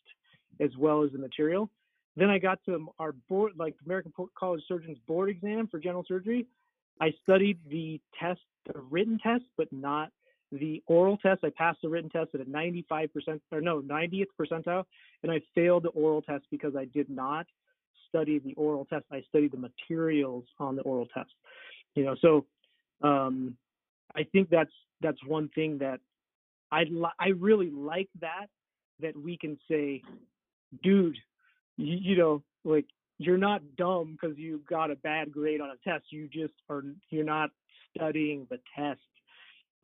as 0.60 0.72
well 0.78 1.04
as 1.04 1.12
the 1.12 1.18
material. 1.18 1.70
Then 2.18 2.30
I 2.30 2.38
got 2.38 2.60
to 2.66 2.88
our 3.00 3.14
board, 3.30 3.54
like 3.58 3.76
American 3.86 4.12
College 4.38 4.62
Surgeons 4.68 4.98
board 5.08 5.30
exam 5.30 5.68
for 5.68 5.80
general 5.80 6.04
surgery. 6.06 6.48
I 7.00 7.14
studied 7.24 7.60
the 7.70 8.02
test, 8.20 8.42
the 8.66 8.80
written 8.80 9.20
test, 9.20 9.46
but 9.58 9.72
not 9.72 10.12
the 10.52 10.82
oral 10.88 11.18
test. 11.18 11.44
I 11.44 11.50
passed 11.50 11.80
the 11.82 11.90
written 11.90 12.10
test 12.10 12.32
at 12.34 12.42
a 12.42 12.46
95% 12.46 13.10
or 13.52 13.62
no 13.62 13.82
90th 13.82 14.26
percentile, 14.40 14.86
and 15.24 15.32
I 15.32 15.42
failed 15.54 15.84
the 15.84 15.90
oral 15.90 16.22
test 16.22 16.46
because 16.50 16.76
I 16.76 16.86
did 16.86 17.10
not 17.10 17.46
study 18.08 18.40
the 18.40 18.54
oral 18.56 18.86
test. 18.86 19.06
I 19.12 19.22
studied 19.30 19.52
the 19.52 19.58
materials 19.58 20.46
on 20.60 20.76
the 20.76 20.82
oral 20.82 21.08
test. 21.14 21.32
You 21.96 22.06
know, 22.06 22.16
so 22.22 22.46
um, 23.02 23.56
I 24.16 24.24
think 24.24 24.50
that's 24.50 24.72
that's 25.02 25.24
one 25.26 25.50
thing 25.50 25.78
that 25.80 26.00
I 26.72 26.84
li- 26.84 27.08
I 27.20 27.30
really 27.30 27.70
like 27.70 28.10
that 28.22 28.48
that 29.02 29.16
we 29.16 29.38
can 29.38 29.58
say, 29.70 30.02
dude, 30.84 31.18
you, 31.78 31.98
you 32.02 32.18
know, 32.18 32.44
like 32.64 32.86
you're 33.18 33.38
not 33.38 33.62
dumb 33.78 34.18
because 34.20 34.38
you 34.38 34.62
got 34.70 34.92
a 34.92 34.96
bad 34.96 35.32
grade 35.32 35.62
on 35.62 35.70
a 35.70 35.90
test. 35.90 36.06
You 36.10 36.28
just 36.28 36.54
are 36.70 36.84
you're 37.10 37.24
not 37.24 37.50
studying 37.96 38.48
the 38.50 38.60
test. 38.76 39.00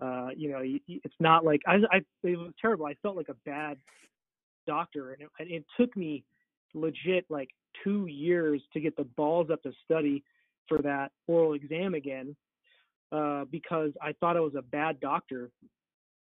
Uh, 0.01 0.29
you 0.35 0.49
know, 0.49 0.61
it's 0.61 1.15
not 1.19 1.45
like 1.45 1.61
I, 1.67 1.75
I 1.91 1.97
it 2.23 2.37
was 2.37 2.51
terrible. 2.61 2.85
I 2.85 2.95
felt 3.01 3.15
like 3.15 3.29
a 3.29 3.35
bad 3.45 3.77
doctor, 4.67 5.13
and 5.13 5.21
it, 5.21 5.29
it 5.51 5.65
took 5.79 5.95
me 5.95 6.23
legit 6.73 7.25
like 7.29 7.49
two 7.83 8.07
years 8.07 8.61
to 8.73 8.79
get 8.79 8.95
the 8.97 9.03
balls 9.03 9.49
up 9.49 9.63
to 9.63 9.71
study 9.83 10.23
for 10.67 10.81
that 10.81 11.11
oral 11.27 11.53
exam 11.53 11.93
again 11.93 12.35
uh, 13.11 13.45
because 13.51 13.91
I 14.01 14.13
thought 14.19 14.37
I 14.37 14.41
was 14.41 14.55
a 14.57 14.61
bad 14.61 14.99
doctor 14.99 15.49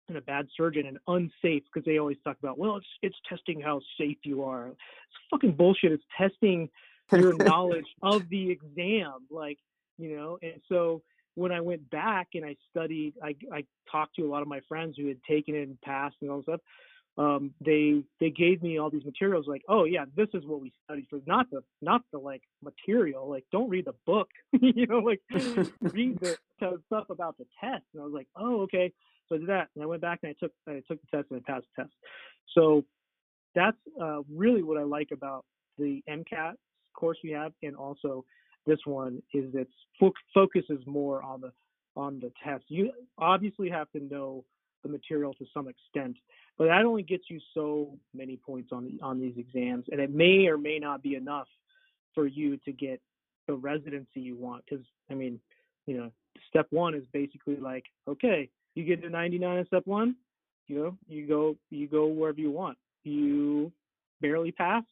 and 0.08 0.18
a 0.18 0.22
bad 0.22 0.48
surgeon 0.58 0.86
and 0.88 0.98
unsafe 1.08 1.64
because 1.72 1.86
they 1.86 1.98
always 1.98 2.18
talk 2.24 2.38
about 2.42 2.58
well 2.58 2.78
it's 2.78 2.88
it's 3.02 3.16
testing 3.30 3.62
how 3.62 3.80
safe 3.98 4.18
you 4.24 4.44
are. 4.44 4.68
It's 4.68 4.78
fucking 5.30 5.54
bullshit. 5.54 5.92
It's 5.92 6.04
testing 6.18 6.70
your 7.12 7.34
knowledge 7.44 7.86
of 8.02 8.28
the 8.30 8.52
exam, 8.52 9.28
like 9.30 9.58
you 9.98 10.16
know. 10.16 10.38
And 10.42 10.62
so 10.68 11.02
when 11.36 11.52
I 11.52 11.62
went 11.62 11.90
back 11.90 12.30
and 12.34 12.46
I 12.46 12.56
studied, 12.70 13.14
I 13.24 13.36
I 13.54 13.66
talked 13.92 14.16
to 14.16 14.24
a 14.24 14.30
lot 14.30 14.42
of 14.42 14.48
my 14.48 14.62
friends 14.68 14.96
who 14.98 15.08
had 15.08 15.22
taken 15.28 15.56
it 15.56 15.68
and 15.68 15.80
passed 15.82 16.16
and 16.22 16.30
all 16.30 16.38
this 16.38 16.44
stuff 16.44 16.62
um, 17.18 17.54
they 17.64 18.04
they 18.20 18.30
gave 18.30 18.64
me 18.64 18.78
all 18.78 18.90
these 18.90 19.04
materials 19.04 19.46
like 19.48 19.64
oh 19.68 19.84
yeah 19.84 20.06
this 20.16 20.30
is 20.34 20.46
what 20.46 20.62
we 20.62 20.72
studied 20.86 21.08
for 21.10 21.20
not 21.28 21.50
the 21.52 21.62
not 21.82 22.02
the 22.14 22.18
like 22.18 22.42
material 22.64 23.30
like 23.30 23.44
don't 23.52 23.70
read 23.70 23.86
the 23.86 23.96
book. 24.06 24.30
You 24.62 24.88
know 24.88 25.00
like 25.00 25.22
read 25.82 26.20
the 26.20 26.38
stuff 26.88 27.10
about 27.10 27.38
the 27.38 27.46
test. 27.60 27.84
And 27.94 28.02
I 28.02 28.06
was 28.06 28.14
like 28.14 28.28
oh 28.38 28.62
okay. 28.62 28.94
So 29.28 29.36
I 29.36 29.40
did 29.40 29.50
that 29.50 29.68
and 29.76 29.84
I 29.84 29.88
went 29.88 30.02
back 30.02 30.20
and 30.24 30.30
I 30.30 30.36
took 30.40 30.52
I 30.68 30.82
took 30.88 31.00
the 31.02 31.18
test 31.18 31.32
and 31.32 31.42
I 31.46 31.52
passed 31.52 31.66
the 31.76 31.84
test. 31.84 31.94
So 32.56 32.86
that's 33.54 33.78
uh, 34.02 34.22
really 34.34 34.64
what 34.64 34.78
I 34.78 34.84
like 34.84 35.10
about 35.12 35.44
the 35.78 36.02
MCAT 36.10 36.54
course 36.94 37.18
we 37.24 37.32
have 37.32 37.52
and 37.64 37.76
also 37.76 38.24
this 38.66 38.80
one 38.86 39.22
is 39.34 39.52
that 39.54 39.68
fo- 40.00 40.14
focuses 40.34 40.80
more 40.86 41.22
on 41.24 41.42
the 41.42 41.52
on 41.96 42.20
the 42.20 42.32
test 42.44 42.64
you 42.70 42.92
obviously 43.18 43.70
have 43.70 43.90
to 43.92 44.00
know 44.00 44.44
the 44.84 44.90
material 44.90 45.34
to 45.34 45.46
some 45.54 45.68
extent 45.68 46.16
but 46.62 46.68
that 46.68 46.86
only 46.86 47.02
gets 47.02 47.24
you 47.28 47.40
so 47.56 47.98
many 48.14 48.38
points 48.38 48.70
on 48.72 49.00
on 49.02 49.20
these 49.20 49.34
exams, 49.36 49.86
and 49.92 50.00
it 50.00 50.14
may 50.14 50.46
or 50.46 50.60
may 50.60 50.78
not 50.78 51.02
be 51.02 51.16
enough 51.16 51.48
for 52.14 52.28
you 52.28 52.58
to 52.58 52.72
get 52.72 53.02
the 53.48 53.56
residency 53.56 54.20
you 54.20 54.36
want. 54.36 54.64
Because 54.70 54.86
I 55.10 55.16
mean, 55.16 55.40
you 55.88 55.98
know, 55.98 56.12
step 56.50 56.68
one 56.70 56.94
is 56.94 57.04
basically 57.14 57.56
like, 57.56 57.86
okay, 58.08 58.48
you 58.76 58.84
get 58.84 59.02
to 59.02 59.10
99 59.10 59.58
in 59.58 59.66
step 59.66 59.82
one, 59.86 60.16
you 60.68 60.78
know, 60.78 60.98
you 61.08 61.28
go 61.28 61.56
you 61.72 61.88
go 61.88 62.06
wherever 62.06 62.40
you 62.40 62.52
want. 62.52 62.78
You 63.04 63.72
barely 64.22 64.52
pass, 64.52 64.84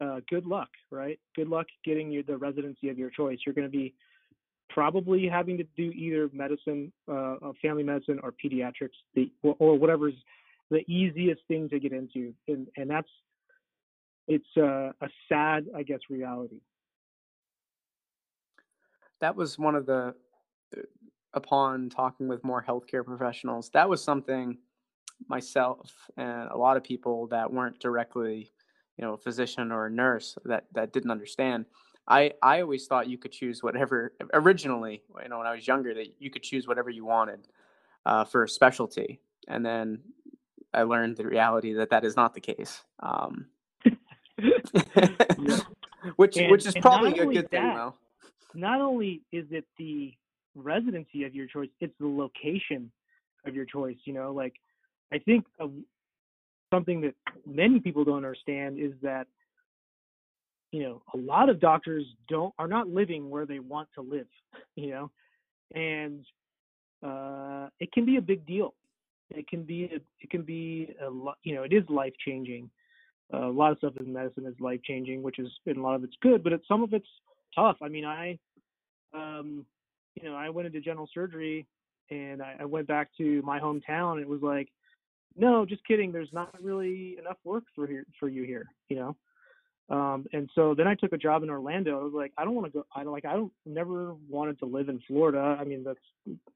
uh, 0.00 0.20
good 0.28 0.46
luck, 0.46 0.68
right? 0.90 1.18
Good 1.34 1.48
luck 1.48 1.66
getting 1.84 2.10
you 2.10 2.22
the 2.22 2.36
residency 2.36 2.88
of 2.88 2.98
your 2.98 3.10
choice. 3.10 3.38
You're 3.44 3.54
going 3.54 3.66
to 3.66 3.76
be 3.76 3.94
probably 4.68 5.28
having 5.28 5.56
to 5.58 5.64
do 5.76 5.90
either 5.92 6.28
medicine, 6.32 6.92
uh, 7.10 7.36
family 7.62 7.82
medicine, 7.82 8.20
or 8.22 8.32
pediatrics, 8.32 8.96
the, 9.14 9.32
or, 9.42 9.56
or 9.58 9.78
whatever's 9.78 10.14
the 10.70 10.80
easiest 10.90 11.42
thing 11.46 11.68
to 11.68 11.78
get 11.78 11.92
into, 11.92 12.34
and 12.48 12.66
and 12.76 12.90
that's 12.90 13.08
it's 14.28 14.56
a, 14.56 14.92
a 15.00 15.08
sad, 15.28 15.66
I 15.74 15.82
guess, 15.82 16.00
reality. 16.10 16.60
That 19.20 19.36
was 19.36 19.58
one 19.58 19.76
of 19.76 19.86
the 19.86 20.14
uh, 20.76 20.80
upon 21.32 21.90
talking 21.90 22.28
with 22.28 22.42
more 22.42 22.64
healthcare 22.66 23.04
professionals. 23.04 23.70
That 23.70 23.88
was 23.88 24.02
something 24.02 24.58
myself 25.28 25.92
and 26.16 26.50
a 26.50 26.56
lot 26.56 26.76
of 26.76 26.84
people 26.84 27.26
that 27.28 27.50
weren't 27.50 27.78
directly, 27.78 28.52
you 28.98 29.04
know, 29.04 29.14
a 29.14 29.18
physician 29.18 29.72
or 29.72 29.86
a 29.86 29.90
nurse 29.90 30.36
that 30.44 30.64
that 30.72 30.92
didn't 30.92 31.10
understand. 31.10 31.66
I, 32.08 32.32
I 32.40 32.60
always 32.60 32.86
thought 32.86 33.08
you 33.08 33.18
could 33.18 33.32
choose 33.32 33.62
whatever 33.62 34.12
originally, 34.32 35.02
you 35.22 35.28
know, 35.28 35.38
when 35.38 35.46
I 35.46 35.54
was 35.54 35.66
younger, 35.66 35.92
that 35.94 36.14
you 36.20 36.30
could 36.30 36.42
choose 36.42 36.68
whatever 36.68 36.88
you 36.88 37.04
wanted 37.04 37.48
uh, 38.04 38.24
for 38.24 38.44
a 38.44 38.48
specialty. 38.48 39.20
And 39.48 39.66
then 39.66 40.00
I 40.72 40.82
learned 40.82 41.16
the 41.16 41.26
reality 41.26 41.72
that 41.74 41.90
that 41.90 42.04
is 42.04 42.14
not 42.16 42.34
the 42.34 42.40
case. 42.40 42.84
Um, 43.00 43.46
which 46.16 46.36
and, 46.36 46.50
which 46.50 46.66
is 46.66 46.74
probably 46.80 47.18
a 47.18 47.26
good 47.26 47.36
that, 47.46 47.50
thing 47.50 47.74
though. 47.74 47.94
Not 48.54 48.80
only 48.80 49.22
is 49.32 49.46
it 49.50 49.64
the 49.76 50.14
residency 50.54 51.24
of 51.24 51.34
your 51.34 51.46
choice, 51.46 51.68
it's 51.80 51.94
the 51.98 52.06
location 52.06 52.90
of 53.44 53.54
your 53.54 53.64
choice. 53.64 53.96
You 54.04 54.12
know, 54.12 54.32
like 54.32 54.54
I 55.12 55.18
think 55.18 55.44
something 56.76 57.00
that 57.00 57.14
many 57.46 57.80
people 57.80 58.04
don't 58.04 58.16
understand 58.16 58.78
is 58.78 58.92
that 59.02 59.26
you 60.72 60.82
know 60.82 61.02
a 61.14 61.16
lot 61.16 61.48
of 61.48 61.58
doctors 61.58 62.04
don't 62.28 62.52
are 62.58 62.68
not 62.68 62.88
living 62.88 63.30
where 63.30 63.46
they 63.46 63.58
want 63.58 63.88
to 63.94 64.02
live. 64.02 64.26
You 64.78 64.90
know, 64.90 65.10
and 65.74 66.22
uh, 67.02 67.68
it 67.80 67.90
can 67.92 68.04
be 68.04 68.16
a 68.16 68.20
big 68.20 68.46
deal. 68.46 68.74
It 69.30 69.48
can 69.48 69.62
be 69.62 69.90
it 70.20 70.30
can 70.30 70.42
be 70.42 70.94
a 71.00 71.10
you 71.42 71.54
know 71.54 71.62
it 71.62 71.72
is 71.72 71.82
life 71.88 72.12
changing 72.24 72.70
uh, 73.32 73.48
a 73.48 73.50
lot 73.50 73.72
of 73.72 73.78
stuff 73.78 73.94
in 73.98 74.12
medicine 74.12 74.46
is 74.46 74.54
life 74.60 74.80
changing 74.84 75.22
which 75.22 75.38
is 75.38 75.48
and 75.66 75.78
a 75.78 75.80
lot 75.82 75.94
of 75.94 76.04
it's 76.04 76.16
good 76.22 76.44
but 76.44 76.52
it's 76.52 76.68
some 76.68 76.82
of 76.82 76.92
it's 76.92 77.08
tough. 77.54 77.76
I 77.82 77.88
mean 77.88 78.04
i 78.04 78.38
um 79.14 79.64
you 80.14 80.28
know 80.28 80.36
i 80.36 80.48
went 80.48 80.66
into 80.66 80.80
general 80.80 81.08
surgery 81.12 81.66
and 82.10 82.40
I, 82.40 82.56
I 82.60 82.64
went 82.64 82.86
back 82.86 83.08
to 83.18 83.42
my 83.42 83.58
hometown 83.58 84.20
it 84.20 84.28
was 84.28 84.42
like 84.42 84.68
no 85.36 85.64
just 85.64 85.84
kidding 85.86 86.12
there's 86.12 86.32
not 86.32 86.54
really 86.62 87.16
enough 87.18 87.38
work 87.44 87.64
for 87.74 87.86
here 87.86 88.06
for 88.18 88.28
you 88.28 88.42
here 88.44 88.66
you 88.88 88.96
know 88.96 89.16
um, 89.88 90.26
and 90.32 90.50
so 90.54 90.74
then 90.74 90.88
I 90.88 90.96
took 90.96 91.12
a 91.12 91.18
job 91.18 91.44
in 91.44 91.50
Orlando. 91.50 92.00
I 92.00 92.02
was 92.02 92.12
like, 92.12 92.32
I 92.36 92.44
don't 92.44 92.56
want 92.56 92.66
to 92.66 92.78
go. 92.78 92.86
I 92.94 93.04
don't 93.04 93.12
like. 93.12 93.24
I 93.24 93.34
don't 93.34 93.52
never 93.64 94.14
wanted 94.28 94.58
to 94.58 94.66
live 94.66 94.88
in 94.88 95.00
Florida. 95.06 95.56
I 95.60 95.62
mean, 95.62 95.84
that's 95.84 96.00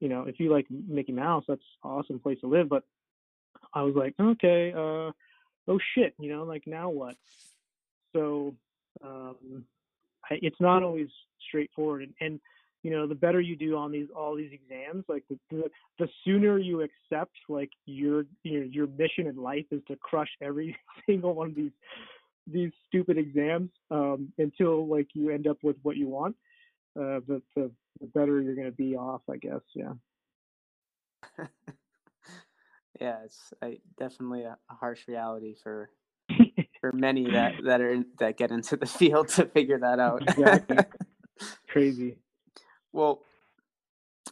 you 0.01 0.09
know, 0.09 0.23
if 0.23 0.37
you 0.37 0.51
like 0.51 0.65
Mickey 0.69 1.13
Mouse, 1.13 1.45
that's 1.47 1.61
awesome 1.81 2.19
place 2.19 2.41
to 2.41 2.47
live. 2.47 2.67
But 2.67 2.83
I 3.73 3.83
was 3.83 3.95
like, 3.95 4.15
okay, 4.19 4.73
uh, 4.73 5.11
oh 5.67 5.79
shit, 5.95 6.13
you 6.19 6.29
know, 6.29 6.43
like 6.43 6.67
now 6.67 6.89
what? 6.89 7.15
So 8.13 8.53
um, 9.01 9.63
I, 10.29 10.39
it's 10.41 10.59
not 10.59 10.83
always 10.83 11.07
straightforward. 11.47 12.01
And, 12.01 12.13
and 12.19 12.39
you 12.83 12.91
know, 12.91 13.05
the 13.07 13.15
better 13.15 13.39
you 13.39 13.55
do 13.55 13.77
on 13.77 13.91
these 13.91 14.07
all 14.15 14.35
these 14.35 14.51
exams, 14.51 15.05
like 15.07 15.23
the 15.29 15.37
the, 15.49 15.63
the 15.99 16.07
sooner 16.25 16.57
you 16.57 16.81
accept 16.81 17.35
like 17.47 17.69
your 17.85 18.25
your 18.43 18.63
your 18.63 18.87
mission 18.87 19.27
in 19.27 19.35
life 19.35 19.65
is 19.71 19.81
to 19.87 19.95
crush 19.97 20.29
every 20.41 20.75
single 21.05 21.33
one 21.33 21.49
of 21.49 21.55
these 21.55 21.71
these 22.47 22.71
stupid 22.87 23.17
exams 23.17 23.69
um, 23.91 24.33
until 24.37 24.87
like 24.87 25.07
you 25.13 25.29
end 25.29 25.47
up 25.47 25.57
with 25.63 25.75
what 25.83 25.95
you 25.95 26.07
want, 26.07 26.35
uh, 26.99 27.19
the, 27.27 27.41
the 27.55 27.71
the 27.99 28.07
better 28.07 28.41
you're 28.41 28.55
going 28.55 28.65
to 28.65 28.75
be 28.75 28.95
off, 28.95 29.21
I 29.29 29.37
guess. 29.37 29.61
Yeah. 29.75 29.93
yeah, 32.99 33.17
it's 33.25 33.53
I, 33.61 33.77
definitely 33.99 34.43
a, 34.43 34.57
a 34.69 34.73
harsh 34.73 35.07
reality 35.07 35.55
for 35.61 35.91
for 36.81 36.91
many 36.93 37.29
that 37.31 37.53
that 37.65 37.81
are 37.81 38.03
that 38.19 38.37
get 38.37 38.49
into 38.49 38.75
the 38.75 38.87
field 38.87 39.27
to 39.29 39.45
figure 39.45 39.79
that 39.79 39.99
out. 39.99 40.23
exactly. 40.23 40.77
Crazy. 41.67 42.17
Well, 42.93 43.21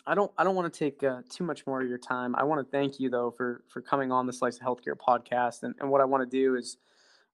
I 0.06 0.16
don't 0.16 0.32
I 0.38 0.44
don't 0.44 0.56
want 0.56 0.72
to 0.72 0.80
take 0.80 1.04
uh, 1.04 1.22
too 1.30 1.44
much 1.44 1.66
more 1.66 1.82
of 1.82 1.88
your 1.88 1.98
time. 1.98 2.36
I 2.36 2.44
want 2.44 2.66
to 2.66 2.72
thank 2.72 3.00
you 3.00 3.10
though 3.10 3.32
for 3.32 3.64
for 3.68 3.82
coming 3.82 4.12
on 4.12 4.28
the 4.28 4.34
Slice 4.34 4.58
of 4.58 4.64
Healthcare 4.64 4.96
podcast. 4.96 5.64
And 5.64 5.76
and 5.80 5.90
what 5.90 6.02
I 6.02 6.06
want 6.06 6.30
to 6.30 6.38
do 6.38 6.56
is 6.56 6.78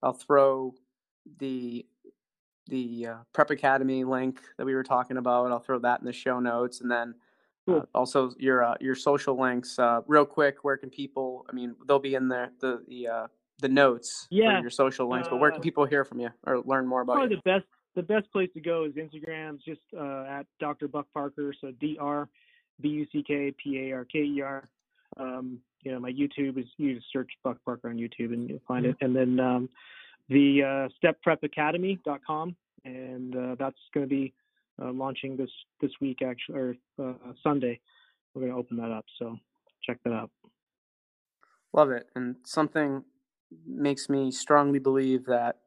I'll 0.01 0.13
throw 0.13 0.73
the 1.39 1.85
the 2.67 3.07
uh, 3.07 3.15
Prep 3.33 3.51
Academy 3.51 4.03
link 4.03 4.39
that 4.57 4.65
we 4.65 4.73
were 4.73 4.83
talking 4.83 5.17
about. 5.17 5.51
I'll 5.51 5.59
throw 5.59 5.79
that 5.79 5.99
in 5.99 6.05
the 6.05 6.13
show 6.13 6.39
notes, 6.39 6.81
and 6.81 6.89
then 6.89 7.15
uh, 7.67 7.81
also 7.93 8.31
your 8.37 8.63
uh, 8.63 8.75
your 8.79 8.95
social 8.95 9.39
links. 9.39 9.77
Uh, 9.77 10.01
real 10.07 10.25
quick, 10.25 10.63
where 10.63 10.77
can 10.77 10.89
people? 10.89 11.45
I 11.49 11.53
mean, 11.53 11.75
they'll 11.87 11.99
be 11.99 12.15
in 12.15 12.27
the 12.27 12.49
the 12.59 12.83
the, 12.87 13.07
uh, 13.07 13.27
the 13.59 13.69
notes 13.69 14.27
yeah. 14.29 14.61
your 14.61 14.69
social 14.69 15.09
links. 15.09 15.27
but 15.29 15.37
where 15.37 15.51
can 15.51 15.61
people 15.61 15.85
hear 15.85 16.03
from 16.03 16.19
you 16.19 16.29
or 16.45 16.61
learn 16.61 16.87
more 16.87 17.01
about 17.01 17.13
probably 17.13 17.35
you? 17.35 17.41
the 17.43 17.49
best 17.49 17.65
the 17.95 18.03
best 18.03 18.31
place 18.31 18.49
to 18.53 18.61
go 18.61 18.85
is 18.85 18.93
Instagram, 18.93 19.59
just 19.63 19.81
at 19.93 20.45
Dr. 20.59 20.87
Buck 20.87 21.07
Parker. 21.13 21.53
So 21.59 21.71
D 21.79 21.97
R 21.99 22.27
B 22.81 22.89
U 22.89 23.07
C 23.11 23.23
K 23.25 23.53
P 23.61 23.89
A 23.89 23.93
R 23.93 24.05
K 24.05 24.19
E 24.19 24.41
R. 24.41 24.67
Um, 25.17 25.59
you 25.83 25.91
know, 25.91 25.99
my 25.99 26.11
YouTube 26.11 26.57
is 26.57 26.65
you 26.77 26.95
just 26.95 27.07
search 27.13 27.29
Buck 27.43 27.57
Parker 27.63 27.89
on 27.89 27.97
YouTube 27.97 28.33
and 28.33 28.49
you'll 28.49 28.59
find 28.67 28.85
it. 28.85 28.95
And 29.01 29.15
then 29.15 29.39
um, 29.39 29.69
the 30.29 30.89
uh, 31.03 31.07
stepprepacademy.com, 31.27 32.55
and 32.83 33.35
uh, 33.35 33.55
that's 33.57 33.77
going 33.93 34.05
to 34.05 34.09
be 34.09 34.33
uh, 34.81 34.91
launching 34.91 35.37
this 35.37 35.49
this 35.81 35.91
week 36.01 36.21
actually 36.21 36.59
or 36.59 36.75
uh, 37.01 37.13
Sunday. 37.43 37.79
We're 38.33 38.41
going 38.41 38.53
to 38.53 38.57
open 38.57 38.77
that 38.77 38.91
up, 38.91 39.05
so 39.17 39.37
check 39.83 39.99
that 40.03 40.11
out. 40.11 40.31
Love 41.71 41.91
it, 41.91 42.07
and 42.15 42.35
something 42.45 43.03
makes 43.65 44.09
me 44.09 44.31
strongly 44.31 44.79
believe 44.79 45.25
that 45.27 45.59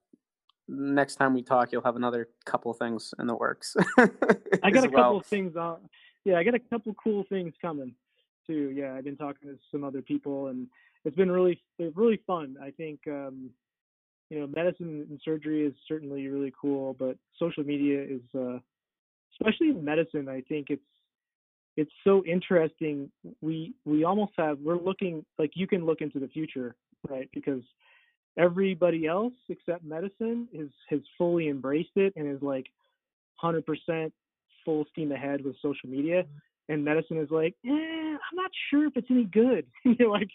next 0.68 1.16
time 1.16 1.34
we 1.34 1.42
talk, 1.42 1.72
you'll 1.72 1.82
have 1.82 1.96
another 1.96 2.28
couple 2.44 2.70
of 2.70 2.78
things 2.78 3.14
in 3.18 3.26
the 3.26 3.34
works. 3.34 3.76
I 3.98 4.70
got 4.70 4.84
a 4.84 4.90
well. 4.90 5.02
couple 5.02 5.16
of 5.18 5.26
things 5.26 5.56
on. 5.56 5.78
Yeah, 6.24 6.38
I 6.38 6.44
got 6.44 6.54
a 6.54 6.58
couple 6.58 6.94
cool 7.02 7.24
things 7.28 7.54
coming 7.60 7.94
too. 8.46 8.72
Yeah, 8.74 8.94
I've 8.94 9.04
been 9.04 9.16
talking 9.16 9.48
to 9.48 9.58
some 9.70 9.84
other 9.84 10.02
people, 10.02 10.48
and 10.48 10.66
it's 11.04 11.16
been 11.16 11.30
really 11.30 11.62
really 11.94 12.20
fun. 12.26 12.56
I 12.62 12.70
think 12.70 13.00
um, 13.06 13.50
you 14.30 14.40
know, 14.40 14.46
medicine 14.46 15.06
and 15.08 15.20
surgery 15.24 15.64
is 15.66 15.74
certainly 15.86 16.28
really 16.28 16.52
cool, 16.60 16.94
but 16.98 17.16
social 17.38 17.64
media 17.64 18.02
is, 18.02 18.20
uh, 18.34 18.58
especially 19.32 19.70
in 19.70 19.84
medicine, 19.84 20.28
I 20.28 20.42
think 20.42 20.66
it's 20.70 20.82
it's 21.76 21.92
so 22.04 22.24
interesting. 22.24 23.10
We 23.40 23.74
we 23.84 24.04
almost 24.04 24.32
have 24.36 24.58
we're 24.58 24.80
looking 24.80 25.24
like 25.38 25.52
you 25.54 25.66
can 25.66 25.86
look 25.86 26.00
into 26.00 26.18
the 26.18 26.28
future, 26.28 26.74
right? 27.08 27.28
Because 27.32 27.62
everybody 28.38 29.06
else 29.06 29.34
except 29.48 29.84
medicine 29.84 30.48
is 30.52 30.70
has 30.88 31.00
fully 31.16 31.48
embraced 31.48 31.96
it 31.96 32.12
and 32.16 32.34
is 32.34 32.42
like 32.42 32.66
100% 33.42 34.12
full 34.64 34.84
steam 34.92 35.12
ahead 35.12 35.44
with 35.44 35.56
social 35.62 35.88
media 35.88 36.24
and 36.68 36.84
medicine 36.84 37.18
is 37.18 37.30
like, 37.30 37.54
eh, 37.64 37.70
I'm 37.70 38.36
not 38.36 38.50
sure 38.70 38.86
if 38.86 38.96
it's 38.96 39.08
any 39.10 39.24
good. 39.24 39.66
you're 39.84 40.10
like, 40.10 40.28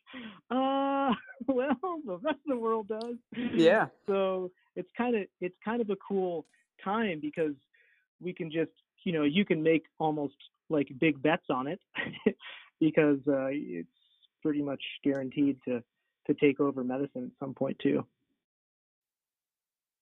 uh, 0.49 1.11
well, 1.47 1.99
the 2.05 2.17
rest 2.21 2.39
of 2.45 2.49
the 2.49 2.57
world 2.57 2.87
does. 2.87 3.15
Yeah. 3.53 3.87
So 4.07 4.51
it's 4.75 4.89
kind 4.97 5.15
of 5.15 5.23
it's 5.41 5.55
kind 5.63 5.81
of 5.81 5.89
a 5.89 5.95
cool 6.07 6.45
time 6.83 7.19
because 7.21 7.53
we 8.19 8.33
can 8.33 8.51
just, 8.51 8.71
you 9.03 9.13
know, 9.13 9.23
you 9.23 9.45
can 9.45 9.61
make 9.61 9.83
almost 9.99 10.35
like 10.69 10.87
big 10.99 11.21
bets 11.21 11.45
on 11.49 11.67
it 11.67 11.79
because 12.79 13.19
uh, 13.27 13.49
it's 13.51 13.87
pretty 14.41 14.61
much 14.61 14.81
guaranteed 15.03 15.57
to 15.67 15.83
to 16.27 16.33
take 16.33 16.59
over 16.59 16.83
medicine 16.83 17.31
at 17.31 17.39
some 17.39 17.53
point 17.53 17.77
too. 17.79 18.05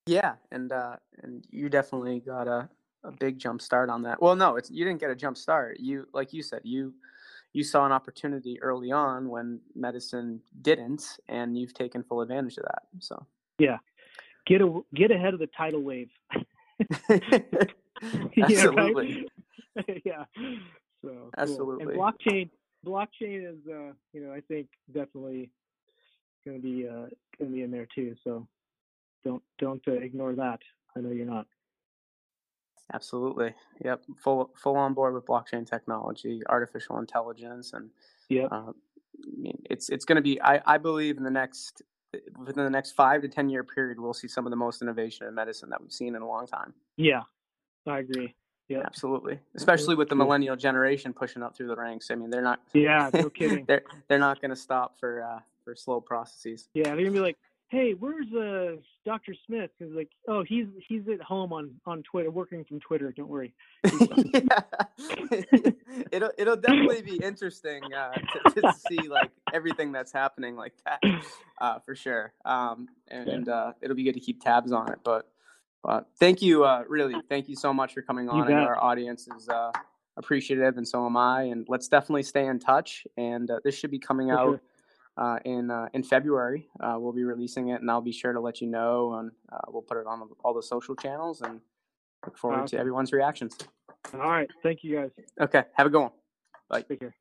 Yeah, 0.06 0.34
and 0.52 0.72
uh, 0.72 0.96
and 1.22 1.46
you 1.50 1.70
definitely 1.70 2.20
got 2.20 2.48
a 2.48 2.70
a 3.04 3.12
big 3.12 3.40
jump 3.40 3.62
start 3.62 3.90
on 3.90 4.04
that. 4.04 4.22
Well, 4.22 4.36
no, 4.36 4.56
it's 4.56 4.70
you 4.70 4.86
didn't 4.86 5.00
get 5.00 5.10
a 5.10 5.16
jump 5.16 5.38
start. 5.38 5.80
You 5.80 6.08
like 6.14 6.34
you 6.34 6.44
said, 6.44 6.62
you 6.64 6.94
you 7.54 7.64
saw 7.64 7.86
an 7.86 7.92
opportunity 7.92 8.62
early 8.62 8.92
on 8.92 9.30
when 9.30 9.60
medicine 9.76 10.42
didn't, 10.62 11.18
and 11.28 11.58
you've 11.58 11.74
taken 11.74 12.04
full 12.04 12.22
advantage 12.22 12.58
of 12.58 12.64
that. 12.64 12.84
So 13.00 13.26
yeah, 13.60 13.78
get 14.46 14.62
a 14.62 14.82
get 14.94 15.12
ahead 15.12 15.34
of 15.34 15.40
the 15.40 15.48
tidal 15.48 15.82
wave. 15.82 16.10
Absolutely. 18.42 19.28
yeah, 19.76 19.96
yeah. 20.06 20.24
So 21.04 21.30
absolutely. 21.38 21.96
Cool. 21.96 22.06
And 22.06 22.16
blockchain 22.20 22.50
blockchain 22.86 23.54
is 23.54 23.60
uh, 23.68 23.94
you 24.14 24.24
know 24.24 24.34
I 24.34 24.42
think 24.42 24.68
definitely 24.88 25.52
going 26.46 26.62
to 26.62 26.64
be 26.64 26.88
uh, 26.88 27.08
going 27.38 27.52
to 27.52 27.56
be 27.56 27.64
in 27.64 27.72
there 27.72 27.88
too. 27.94 28.16
So 28.24 28.48
don't 29.24 29.44
don't 29.60 29.82
uh, 29.88 29.94
ignore 29.94 30.34
that. 30.36 30.60
I 30.96 31.02
know 31.02 31.12
you're 31.12 31.26
not. 31.26 31.46
Absolutely. 32.94 33.54
Yep. 33.84 34.04
Full 34.24 34.52
full 34.62 34.76
on 34.76 34.94
board 34.94 35.14
with 35.14 35.26
blockchain 35.26 35.70
technology, 35.70 36.42
artificial 36.50 37.00
intelligence, 37.00 37.74
and 37.74 37.90
yeah, 38.30 38.46
uh, 38.46 38.72
I 38.72 39.40
mean, 39.40 39.62
it's 39.70 39.90
it's 39.90 40.06
going 40.06 40.18
to 40.18 40.22
be. 40.22 40.42
I 40.42 40.62
I 40.66 40.78
believe 40.78 41.18
in 41.18 41.24
the 41.24 41.32
next 41.32 41.82
within 42.38 42.66
the 42.66 42.70
next 42.70 42.92
five 42.92 43.22
to 43.22 43.30
ten 43.30 43.50
year 43.50 43.64
period, 43.64 44.00
we'll 44.00 44.14
see 44.14 44.28
some 44.28 44.46
of 44.46 44.50
the 44.50 44.58
most 44.58 44.82
innovation 44.82 45.28
in 45.28 45.36
medicine 45.36 45.70
that 45.70 45.82
we've 45.82 45.94
seen 45.94 46.16
in 46.16 46.22
a 46.22 46.28
long 46.28 46.48
time. 46.48 46.74
Yeah, 46.98 47.22
I 47.88 48.00
agree. 48.00 48.36
Yeah, 48.68 48.84
absolutely. 48.86 49.38
Especially 49.56 49.96
with 49.96 50.08
the 50.08 50.16
millennial 50.16 50.56
generation 50.56 51.12
pushing 51.12 51.44
up 51.44 51.58
through 51.58 51.68
the 51.68 51.76
ranks. 51.76 52.10
I 52.10 52.16
mean, 52.16 52.30
they're 52.30 52.42
not. 52.42 52.62
Yeah, 52.74 53.10
no 53.14 53.30
kidding. 53.30 53.66
they're 53.68 53.84
they're 54.08 54.20
not 54.20 54.42
going 54.42 54.52
to 54.52 54.56
stop 54.56 54.98
for 54.98 55.24
uh, 55.24 55.40
for 55.64 55.76
slow 55.76 56.02
processes. 56.02 56.70
Yeah, 56.74 56.84
they're 56.84 56.98
gonna 56.98 57.12
be 57.12 57.20
like, 57.20 57.38
hey, 57.72 57.94
where's 57.94 58.32
uh, 58.34 58.76
Dr. 59.06 59.34
Smith? 59.48 59.72
He's 59.80 59.92
like, 59.92 60.10
oh, 60.28 60.44
he's 60.44 60.68
he's 60.88 61.08
at 61.08 61.22
home 61.22 61.54
on 61.54 61.72
on 61.86 62.04
Twitter, 62.04 62.30
working 62.30 62.64
from 62.66 62.80
Twitter. 62.82 63.12
Don't 63.12 63.30
worry. 63.30 63.54
it'll 66.12 66.32
it'll 66.38 66.58
definitely 66.58 67.02
be 67.02 67.16
interesting 67.24 67.82
uh, 67.94 68.12
to, 68.12 68.62
to, 68.62 68.74
see 68.90 69.08
like 69.08 69.32
everything 69.54 69.92
that's 69.92 70.12
happening 70.12 70.56
like 70.56 70.74
that 70.86 71.02
uh, 71.60 71.80
for 71.80 71.96
sure. 71.96 72.34
Um, 72.46 72.90
and 73.08 73.48
yeah. 73.48 73.54
uh, 73.54 73.74
it'll 73.82 73.96
be 73.96 74.04
good 74.04 74.14
to 74.14 74.20
keep 74.20 74.44
tabs 74.44 74.72
on 74.72 74.92
it. 74.92 75.00
But 75.04 75.28
but 75.84 76.08
thank 76.20 76.42
you, 76.42 76.64
uh, 76.64 76.84
really, 76.88 77.16
thank 77.30 77.50
you 77.50 77.56
so 77.56 77.74
much 77.74 77.94
for 77.94 78.02
coming 78.02 78.30
on. 78.30 78.52
And 78.52 78.60
our 78.60 78.82
audience 78.84 79.28
is 79.36 79.50
uh, 79.50 79.72
appreciative, 80.18 80.78
and 80.78 80.88
so 80.88 81.06
am 81.06 81.18
I. 81.18 81.44
And 81.44 81.66
let's 81.70 81.88
definitely 81.88 82.24
stay 82.24 82.46
in 82.46 82.60
touch. 82.60 83.08
And 83.18 83.50
uh, 83.50 83.60
this 83.64 83.76
should 83.76 83.92
be 83.92 84.00
coming 84.00 84.30
out. 84.30 84.60
Sure 85.22 85.36
uh, 85.36 85.40
in 85.46 85.70
uh, 85.70 85.88
in 85.94 86.04
February. 86.04 86.68
Uh, 86.80 86.96
we'll 86.98 87.14
be 87.14 87.24
releasing 87.24 87.70
it, 87.70 87.82
and 87.82 87.90
I'll 87.90 88.02
be 88.02 88.12
sure 88.12 88.34
to 88.34 88.40
let 88.40 88.62
you 88.62 88.68
know. 88.68 89.14
And 89.14 89.32
uh, 89.52 89.60
we'll 89.70 89.84
put 89.84 89.98
it 89.98 90.08
on 90.08 90.28
all 90.44 90.54
the 90.54 90.64
social 90.64 90.96
channels, 90.96 91.42
and 91.42 91.62
look 92.26 92.38
forward 92.38 92.62
awesome. 92.62 92.78
to 92.78 92.80
everyone's 92.80 93.14
reactions. 93.14 93.58
All 94.14 94.20
right, 94.20 94.50
thank 94.64 94.84
you 94.84 94.96
guys. 94.96 95.12
Okay, 95.40 95.64
have 95.74 95.88
a 95.88 95.90
good 95.90 96.02
one. 96.02 96.12
Bye. 96.70 96.82
Take 96.82 97.00
care. 97.00 97.16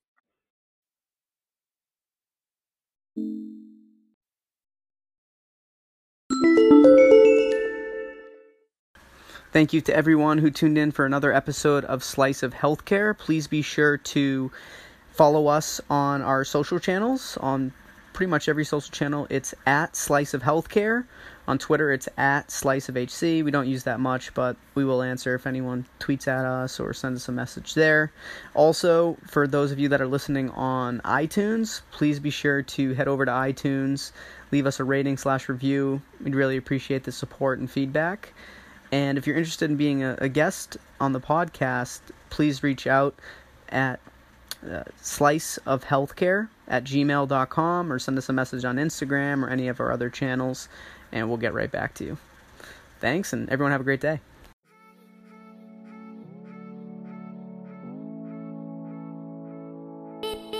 Thank 9.52 9.72
you 9.72 9.80
to 9.80 9.94
everyone 9.94 10.38
who 10.38 10.52
tuned 10.52 10.78
in 10.78 10.92
for 10.92 11.04
another 11.04 11.32
episode 11.32 11.84
of 11.84 12.04
Slice 12.04 12.44
of 12.44 12.54
Healthcare. 12.54 13.18
Please 13.18 13.48
be 13.48 13.62
sure 13.62 13.98
to 13.98 14.52
follow 15.10 15.48
us 15.48 15.80
on 15.90 16.22
our 16.22 16.44
social 16.44 16.78
channels 16.78 17.36
on 17.40 17.72
pretty 18.20 18.28
much 18.28 18.50
every 18.50 18.66
social 18.66 18.92
channel. 18.92 19.26
It's 19.30 19.54
at 19.64 19.96
Slice 19.96 20.34
of 20.34 20.42
Healthcare. 20.42 21.06
On 21.48 21.56
Twitter, 21.56 21.90
it's 21.90 22.06
at 22.18 22.50
Slice 22.50 22.90
of 22.90 22.98
HC. 22.98 23.42
We 23.42 23.50
don't 23.50 23.66
use 23.66 23.84
that 23.84 23.98
much, 23.98 24.34
but 24.34 24.58
we 24.74 24.84
will 24.84 25.00
answer 25.00 25.34
if 25.34 25.46
anyone 25.46 25.86
tweets 26.00 26.28
at 26.28 26.44
us 26.44 26.78
or 26.78 26.92
sends 26.92 27.22
us 27.22 27.28
a 27.30 27.32
message 27.32 27.72
there. 27.72 28.12
Also, 28.52 29.16
for 29.26 29.46
those 29.46 29.72
of 29.72 29.78
you 29.78 29.88
that 29.88 30.02
are 30.02 30.06
listening 30.06 30.50
on 30.50 31.00
iTunes, 31.00 31.80
please 31.92 32.20
be 32.20 32.28
sure 32.28 32.60
to 32.60 32.92
head 32.92 33.08
over 33.08 33.24
to 33.24 33.30
iTunes, 33.30 34.12
leave 34.52 34.66
us 34.66 34.80
a 34.80 34.84
rating 34.84 35.16
slash 35.16 35.48
review. 35.48 36.02
We'd 36.22 36.34
really 36.34 36.58
appreciate 36.58 37.04
the 37.04 37.12
support 37.12 37.58
and 37.58 37.70
feedback. 37.70 38.34
And 38.92 39.16
if 39.16 39.26
you're 39.26 39.38
interested 39.38 39.70
in 39.70 39.78
being 39.78 40.02
a, 40.02 40.14
a 40.18 40.28
guest 40.28 40.76
on 41.00 41.14
the 41.14 41.20
podcast, 41.22 42.00
please 42.28 42.62
reach 42.62 42.86
out 42.86 43.18
at 43.70 43.98
uh, 44.70 44.82
slice 45.00 45.56
of 45.64 45.84
healthcare 45.84 46.50
at 46.70 46.84
gmail.com 46.84 47.92
or 47.92 47.98
send 47.98 48.16
us 48.16 48.28
a 48.28 48.32
message 48.32 48.64
on 48.64 48.76
Instagram 48.76 49.42
or 49.42 49.50
any 49.50 49.68
of 49.68 49.80
our 49.80 49.92
other 49.92 50.08
channels, 50.08 50.68
and 51.12 51.28
we'll 51.28 51.36
get 51.36 51.52
right 51.52 51.70
back 51.70 51.92
to 51.94 52.04
you. 52.04 52.16
Thanks, 53.00 53.34
and 53.34 53.50
everyone 53.50 53.72
have 53.72 53.80
a 53.82 53.84
great 53.84 54.00
day. 54.00 54.20
Beep, 60.22 60.50
beep. 60.52 60.59